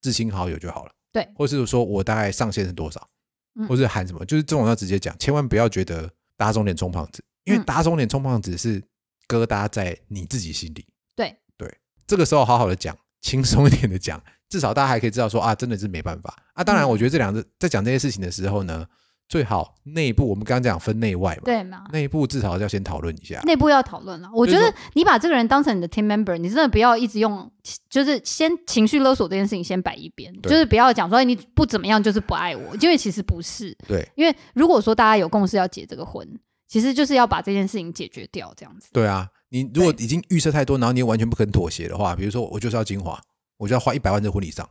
[0.02, 1.28] 至亲好友就好了，对。
[1.36, 3.08] 或是说我大概上限是多少，
[3.56, 3.68] 嗯。
[3.68, 8.82] 或是喊什么，就是这种要直接讲，千万不要觉得打肿脸充胖子，因为嗯打肿脸充胖子是
[9.28, 10.86] 疙瘩在你自己心里。
[11.16, 11.36] 对。
[11.58, 11.74] 对，
[12.08, 16.36] 这个时候好好的讲，轻松一点的讲，至少大家还可以知道说啊，真的是没办法。
[16.54, 16.64] 啊。
[16.64, 16.90] 当然，嗯。
[16.90, 18.88] 我觉得这两个在讲这些事情的时候呢，
[19.30, 21.86] 最好内部我们刚刚讲分内外嘛，对嘛。
[21.94, 23.40] 内部至少要先讨论一下。
[23.46, 27.50] 内部要讨论了，我觉得你把这个人当成你的 team member，你真的不要一直用，
[27.90, 30.52] 就是先情绪勒索这件事情先摆一边，对。
[30.52, 34.06] 就是不要讲说哎你不怎么样就是不爱我，因为其实不是，对。
[34.16, 36.28] 因为如果说大家有共识要结这个婚，
[36.68, 38.90] 其实就是要把这件事情解决掉，这样子。
[38.92, 43.22] 对啊，你如果已经预设太多，然后你又完全不肯妥协的话，比如说我就是要精华，
[43.58, 44.68] 我就要花一百万在婚礼上，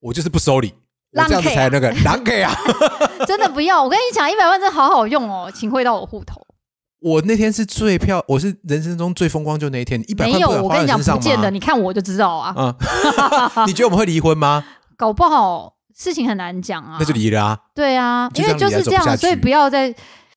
[0.00, 2.54] 我就是不收礼，我这样子让 K 啊才那个狼给啊。
[3.26, 6.40] 真的不要，我跟你讲，一百万真的好好用哦，请汇到我户头。
[7.02, 12.74] 我那天是最漂，我是人生中最风光，就那一天，一百没有，我跟你讲不见得，你看我就知道啊，嗯，
[13.66, 14.64] 你觉得我们会离婚吗？
[14.96, 16.96] 搞不好事情很难讲啊。
[16.98, 17.58] 那就离了啊。
[17.74, 19.94] 对啊，因为就是这样，所以不要再。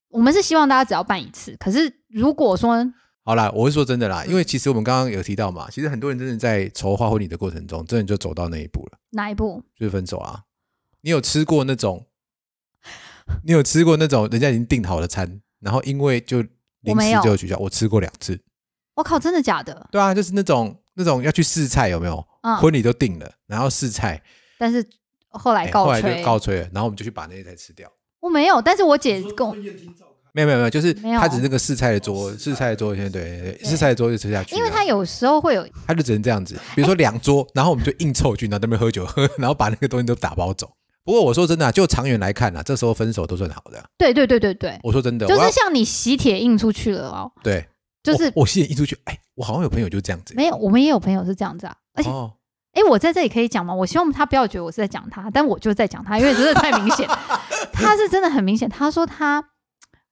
[0.08, 2.76] 我们是希望大家只要办一次，可是如果说
[3.24, 9.62] 好啦，我是说真的嗯啦，因为其实我们刚刚有提到嘛，其实很多人真的在筹划婚礼的过程中，真的就走到那一步了，哪一步？
[9.78, 10.40] 就是分手啊。
[11.04, 12.06] 你有吃过那种，
[13.44, 16.42] 你有吃过那种人家已经订好的餐，然后因为就
[16.80, 17.58] 临时就取消？
[17.58, 18.40] 我吃过两次。
[18.94, 19.86] 我靠，真的假的？
[19.92, 22.26] 对啊，就是那种那种要去试菜，有没有？
[22.40, 24.22] 嗯，婚礼都定了，然后试菜，
[24.58, 24.82] 但是
[25.28, 27.90] 后来哎后来告吹，就告吹了，然后我们就去把那些菜吃掉。
[28.20, 29.52] 我没有，但是我姐跟我，
[30.32, 40.70] 没有没有没有，就是没有他只是那个试菜的桌，试菜的桌先对对对，试菜的桌就吃下去，因为她有时候会有，他就只能这样子，比如说两桌，然后我们就硬凑去，然后在那边喝酒喝， 然后把那个东西都打包走。
[41.04, 47.68] 不过我说真的、啊，就长远来看啊，这时候分手都算好的啊、对对对对对，我说真的，就是像你喜帖印出去了哦，对，
[48.02, 52.32] 就是我喜帖印出去，哎，我好像有朋友就这样子，没有，我们也有朋友是这样子啊，而且哦，
[52.72, 53.74] 哎，我在这里可以讲吗？
[53.74, 57.06] 我希望他不要觉得我是在讲他，但我就是在讲他，因为真的太明显，
[57.72, 58.68] 他是真的很明显。
[58.68, 59.44] 他说他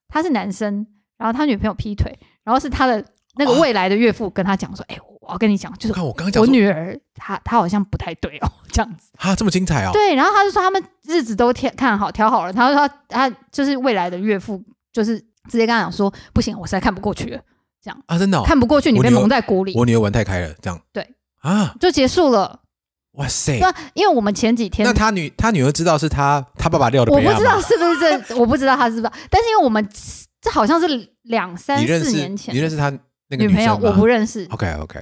[0.09, 0.86] 他是男生，
[1.16, 3.03] 然后他女朋友劈腿，然后是他的
[3.37, 9.11] 那个哦未来的岳父跟他讲说：“哎、我要跟你讲，就是我看我刚刚讲我，女儿，她她好像不太对哦， 这样子。
[9.18, 14.62] 啊，这么精彩哦，对，然后他就说他们日子都挑看好调好了，他说他他就是未来的岳父，
[14.93, 15.18] 就是
[15.49, 17.41] 直接跟他讲说：不行，我实在看不过去了，
[17.83, 18.03] 这样。
[18.07, 21.07] 啊，真的、哦，看不过去，你被蒙在鼓里，我女儿玩太开了，这样，对。
[21.41, 22.61] 啊，就结束了。
[23.12, 23.59] 哇塞。
[23.59, 27.28] 对，啊，因为我们前几天那他女他女儿知道是他他爸爸撂的我不？
[27.35, 29.87] 知道是不是这，我不知道他是不是，但是因为我们
[30.41, 30.87] 这好像是
[31.22, 32.55] 两三四年前。
[32.55, 32.91] 你认识他
[33.33, 35.01] 那个女朋友，我不认识，OK OK，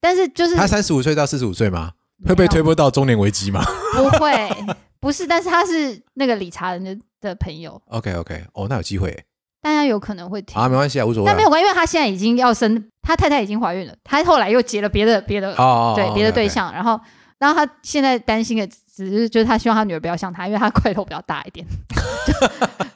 [0.00, 1.92] 但是就是他三十五岁到四十五岁吗？
[2.26, 4.50] 会被推波到中年危机吗不会，
[5.00, 9.24] 不是，但是他是那个理查人的的朋友，？OK OK，哦，那有机会
[9.60, 11.32] 大家有可能会听，啊，没关系啊，无所谓啊。
[11.32, 16.68] 但没有关系，因为他现在已经要生，他太太已经怀孕了，他后来又结了别的别的哦哦，对别的对象。
[16.68, 17.00] 象，然后
[17.38, 21.66] 然后他现在担心的只是就是他希望他女儿不要像他，因为他块头比较大一点，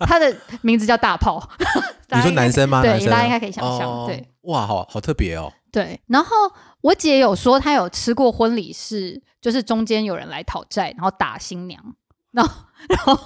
[0.01, 1.43] 他的名字叫大炮，
[2.15, 2.83] 你说男生吗？
[2.83, 5.51] 对大家应该可以想象哦对，哇，好好特别哦。
[5.73, 6.35] 对，然后
[6.83, 11.83] 我姐有说她有吃过婚礼是，就是中间有人来讨债，然后打新娘，
[12.33, 12.55] 然后
[12.89, 13.19] 然后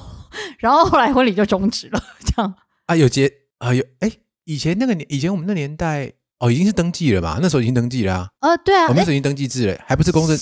[0.59, 2.55] 然后后来婚礼就终止了，这样
[2.87, 4.11] 啊，有结啊有哎，
[4.45, 10.39] 以前那个年，以前我们那年代哦，已经是登记了吧，那时候已经登记了啊，呃对啊，我们那时候已经登记制了，还不是公证。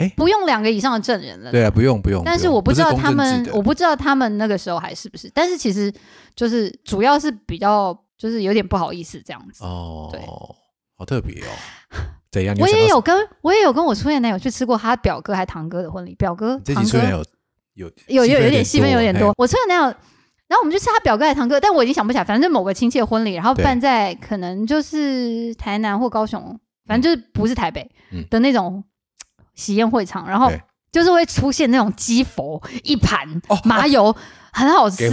[0.00, 1.52] 哎，不用两个以上的证人了。
[1.52, 2.22] 对啊，不用不用。
[2.24, 5.92] 但是我不知道他们我不知道他们那个时候还是不是，但是其实
[6.34, 9.62] 就是主要是比较就是有点不好意思这样子。
[9.62, 10.20] 哦，对
[10.96, 11.52] 好特别哦。
[12.32, 12.56] 怎样？
[12.60, 17.24] 我也有跟我也有跟我初恋男友去吃过他表哥还堂哥的婚礼，表哥这堂哥有
[17.74, 19.34] 有有有有点戏份有点多。
[19.36, 19.96] 我初恋男友，
[20.46, 28.84] 然后我们就吃他表哥还堂哥，但我已经想不起来，反正就某个亲戚的婚礼，然后办在可能就是台南或高雄，反正就是不是台北嗯的那种
[29.60, 30.60] 喜宴会场，然后对。
[30.90, 33.56] 就是会出现那种鸡佛一盘哦。
[33.62, 34.12] 麻油，
[34.52, 35.08] 很好吃。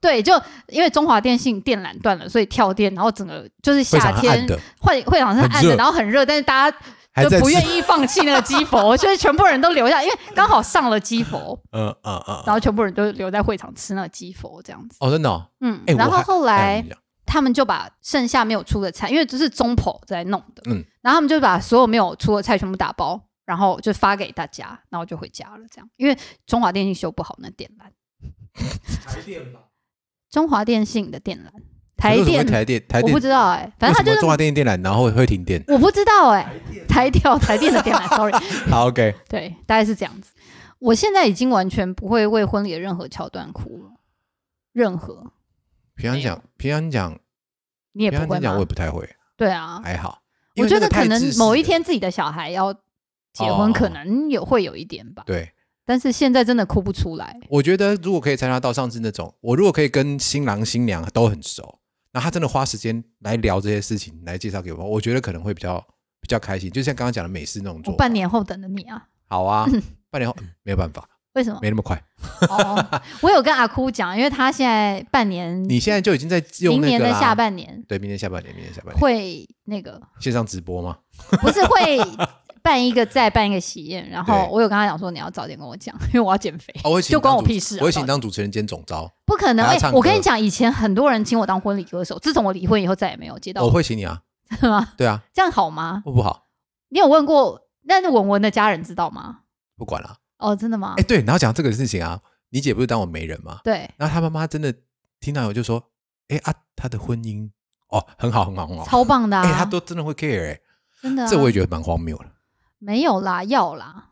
[0.00, 0.32] 对，就
[0.66, 6.76] 因为中华电信电缆断了，所以跳电，然后整个就是会夏天暗的，会会场是暗的，然后很热，但是大家
[7.12, 14.96] 还在吃就不愿意放弃那个鸡佛，所 以全部人都留下，因为刚好上了鸡佛，嗯嗯嗯，然后全部人都留在会场吃那个鸡佛这样子。
[14.98, 20.84] 哦，真的哦，嗯，然后后来哎你讲他们就把剩下没有出的菜，因为这是中婆在弄的，嗯。
[21.02, 23.20] 然后他们就把所有没有出的菜全部打包，
[23.50, 25.64] 然后就发给大家，然后就回家了。
[25.68, 27.90] 这样，因为中华电信修不好那电缆，
[29.04, 29.58] 台电吧？
[30.30, 31.50] 中华电信的电缆，
[31.96, 35.60] 台电台电，台电我不知道哎、反正它就是中华电信电缆，然后会停电。
[35.66, 36.48] 我不知道哎、
[36.88, 38.32] 台调台电的电缆， sorry，
[38.70, 40.32] 好，OK，对，大概是这样子。
[40.78, 43.90] 我现在已经完全不会为婚礼的任何桥段哭了，
[44.72, 45.32] 任何
[45.96, 47.18] 平常讲，平常讲，
[47.94, 48.64] 你也不会讲，我也吗？
[48.68, 50.22] 不太会，对啊，还好。
[50.54, 52.74] 因我觉得可能某一天自己的小孩要
[53.32, 55.50] 结婚，哦可能有会有一点吧，对，
[55.84, 57.38] 但是现在真的哭不出来。
[57.48, 61.78] 我觉得如果可以参加到上次那种，我如果可以跟新郎新娘都很熟，
[62.12, 65.78] 那他真的花时间来聊这些事情，来介绍给我，我觉得可能会比较
[66.20, 66.70] 比较开心。
[66.70, 69.66] 就像刚刚讲的美式那种做法，我半年后等着你啊，好啊，
[70.10, 71.58] 半年后、嗯没有办法，为什么？
[71.62, 72.00] 没那么快。
[72.48, 80.98] 哦， 我有跟阿哭讲，因为他现在半年，你现在就已经在用明年的下，半年对，明年下半年，明年下半年会那个线上直播吗？
[81.40, 81.98] 不是会
[82.62, 89.66] 办一个再办一个喜宴，然后我有跟他讲说你要早点跟我讲， 因为我要减肥，就关我屁事啊我会请当主持人兼总招，不可能。
[89.92, 94.22] 我跟你讲，以前很多人请我当婚礼歌手，自从我离婚以后，再也没有接到我会请你啊。
[94.48, 94.88] 真的吗？
[94.96, 96.02] 对啊，这样好吗？
[96.04, 96.48] 不不好？
[96.88, 97.68] 你有问过？
[97.82, 99.40] 那文文的家人知道吗？
[99.76, 100.16] 不管了。
[100.38, 100.94] 哦，真的吗？
[100.96, 103.60] 哎，对，然后讲这个事情啊，你姐不是当我媒人吗？
[103.64, 104.74] 对，然后她妈妈真的
[105.20, 105.82] 听到我就说，
[106.28, 107.48] 哎啊，她的婚姻
[107.88, 109.42] 哦很好很好很好，超棒的啊！
[109.44, 110.60] 哎，她都真的会 care 哎，
[111.02, 112.26] 真的、啊，这我也觉得蛮荒谬的。
[112.80, 114.08] 没有啦，要啦，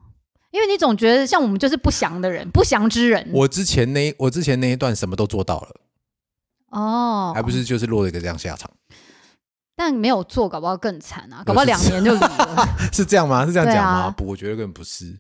[0.53, 3.29] 因为你总觉得像我们就是不祥的人，不祥之人。
[3.33, 5.81] 我之前那我之前那一段什么都做到了，
[6.71, 8.71] 哦，还不是就是落了一个这样下场，
[9.75, 11.43] 但没有做，搞不好更惨啊！
[11.45, 12.69] 搞不好两年就离了。
[12.93, 13.47] 是这样吗？
[13.47, 14.03] 是这样讲吗？
[14.03, 15.19] 对啊不，我觉得根本不是，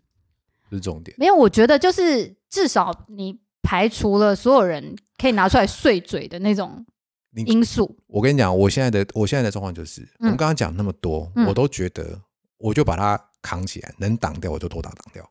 [0.68, 1.16] 不是重点。
[1.18, 6.84] 没有，我觉得就是至少你排除了所有人可以拿出来碎嘴的那种
[7.30, 7.96] 你因素。
[8.08, 12.20] 我跟你讲，我现在的我现在的状况就是，我们刚刚讲那么多，嗯我都觉得
[12.58, 15.28] 我就把它扛起来，能挡掉我就多挡挡掉。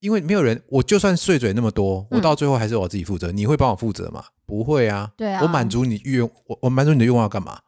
[0.00, 3.32] 因为没有人，我就算碎嘴那么多，我嗯到最后还是我自己负责。
[3.32, 4.24] 你会帮我负责吗？
[4.46, 5.12] 不会啊。
[5.16, 7.60] 对啊我满足你愿，我我满足你的愿望要干嘛？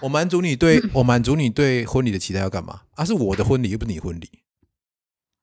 [0.00, 2.82] 我满足你对我满足你对婚礼的期待要干嘛？
[2.94, 4.30] 啊，是我的婚礼，又不是你婚礼。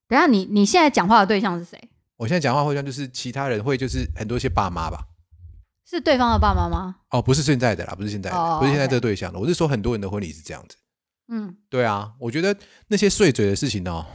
[0.08, 1.90] 等下你你现在讲话的对象是谁？
[2.18, 5.06] 我现在讲话会像就是其他人会就是很多一些爸妈吧。
[5.88, 6.96] 是对方的爸妈吗？
[7.12, 9.38] 哦，不是现在的啦，不是现在的，哦不是现在这个对象的。
[9.38, 10.78] 我是说很多人的婚礼是这样子。
[11.28, 12.56] 嗯，对啊，我觉得
[12.88, 14.06] 那些碎嘴的事情哦，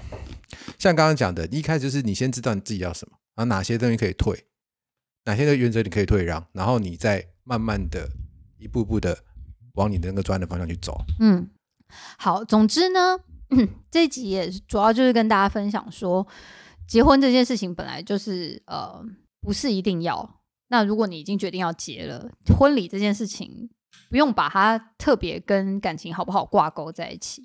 [0.78, 4.44] 像刚刚讲的，一开始就是你先知道你自己要什么，然后哪些东西可以退，
[5.24, 8.08] 哪些的原则你可以退让，然后你再慢慢的
[8.58, 9.18] 一步步的
[9.74, 10.96] 往你的那个专案的方向去走。
[11.20, 11.48] 嗯，
[12.18, 13.18] 好，总之呢，
[13.90, 16.26] 这一集也是主要就是跟大家分享说，
[16.86, 19.04] 结婚这件事情本来就是呃
[19.40, 20.40] 不是一定要。
[20.68, 23.68] 那如果你已经决定要结了，婚礼这件事情
[24.08, 27.42] 不用把它特别跟感情好不好挂钩在一起。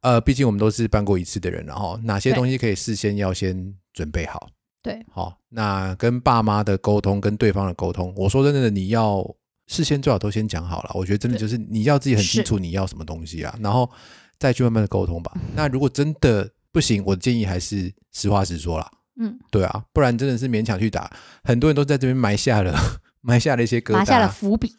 [0.00, 4.48] 呃，毕竟我们都是办过一次的人，然后哪些东西可以事先要先准备好。
[4.80, 9.24] 对，好，那跟爸妈的沟通，跟对方的沟通，我说真的，你要
[9.66, 10.90] 事先最好都先讲好了。
[10.94, 13.90] 我觉得真的就是你要自己很清楚你要什么东西啊，然后
[14.38, 15.32] 再去慢慢的沟通吧。
[15.56, 18.88] 那如果真的不行，我建议还是实话实说啦。
[19.20, 21.10] 嗯，对啊，不然真的是勉强去打，
[21.42, 22.72] 很多人都在这边埋下了
[23.20, 24.72] 埋下了一些疙瘩，埋下了伏笔。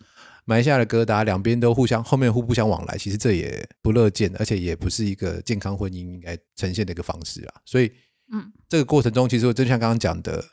[0.49, 7.61] 埋下了疙瘩，两边都互相后面互不相往来，其实这也不乐见，而且也不是一个健康婚姻应该呈现的一个方式啊。
[7.65, 7.91] 所以，
[8.33, 10.43] 嗯，这个过程中，其实我真像刚刚讲的，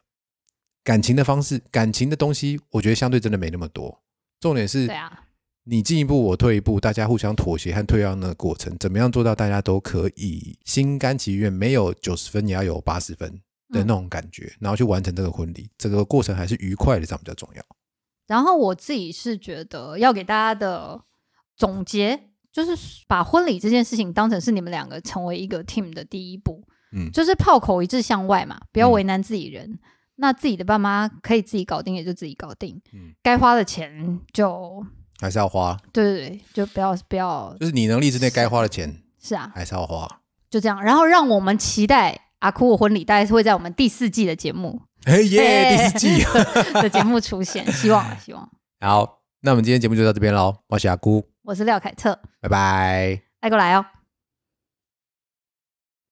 [0.85, 4.03] 感情的方式，感情的东西，我觉得相对真的没那么多。
[4.39, 5.25] 重点是对啊，
[5.65, 13.31] 你进一步，我退一步，大家互相妥协和退让的过程，怎么样做到大家都可以心甘情愿，没有九十分也要有八十分
[13.71, 17.63] 的那种感觉，然后去完成这个婚礼，整个过程还是愉快的，这样比较重要。
[18.27, 21.01] 然后我自己是觉得要给大家的
[21.57, 26.63] 总结，就是把婚礼这件事情当成是你们两个成为一个 team 的第一步，
[26.93, 29.79] 嗯就是炮口一致向外嘛，不要嗯为难自己人。
[30.19, 32.81] 那自己的爸妈可以自己搞定，也就自己搞定。
[32.95, 34.83] 嗯，该花的钱就
[35.21, 40.09] 还是要花，对对对，就不要不要就是你能力之内该花的钱是啊，还是要花。
[40.49, 40.83] 就这样。
[40.83, 46.25] 然后让我们期待阿酷的婚礼，大概是会在我们第四季的节目哎耶，第四季。
[46.83, 48.49] 的节目出现，希望啊希望。
[48.81, 50.57] 好，那我们今天节目就到这边喽。
[50.67, 53.21] 我是阿姑，我是廖凯特，拜拜。
[53.41, 53.96] 爱过来哦。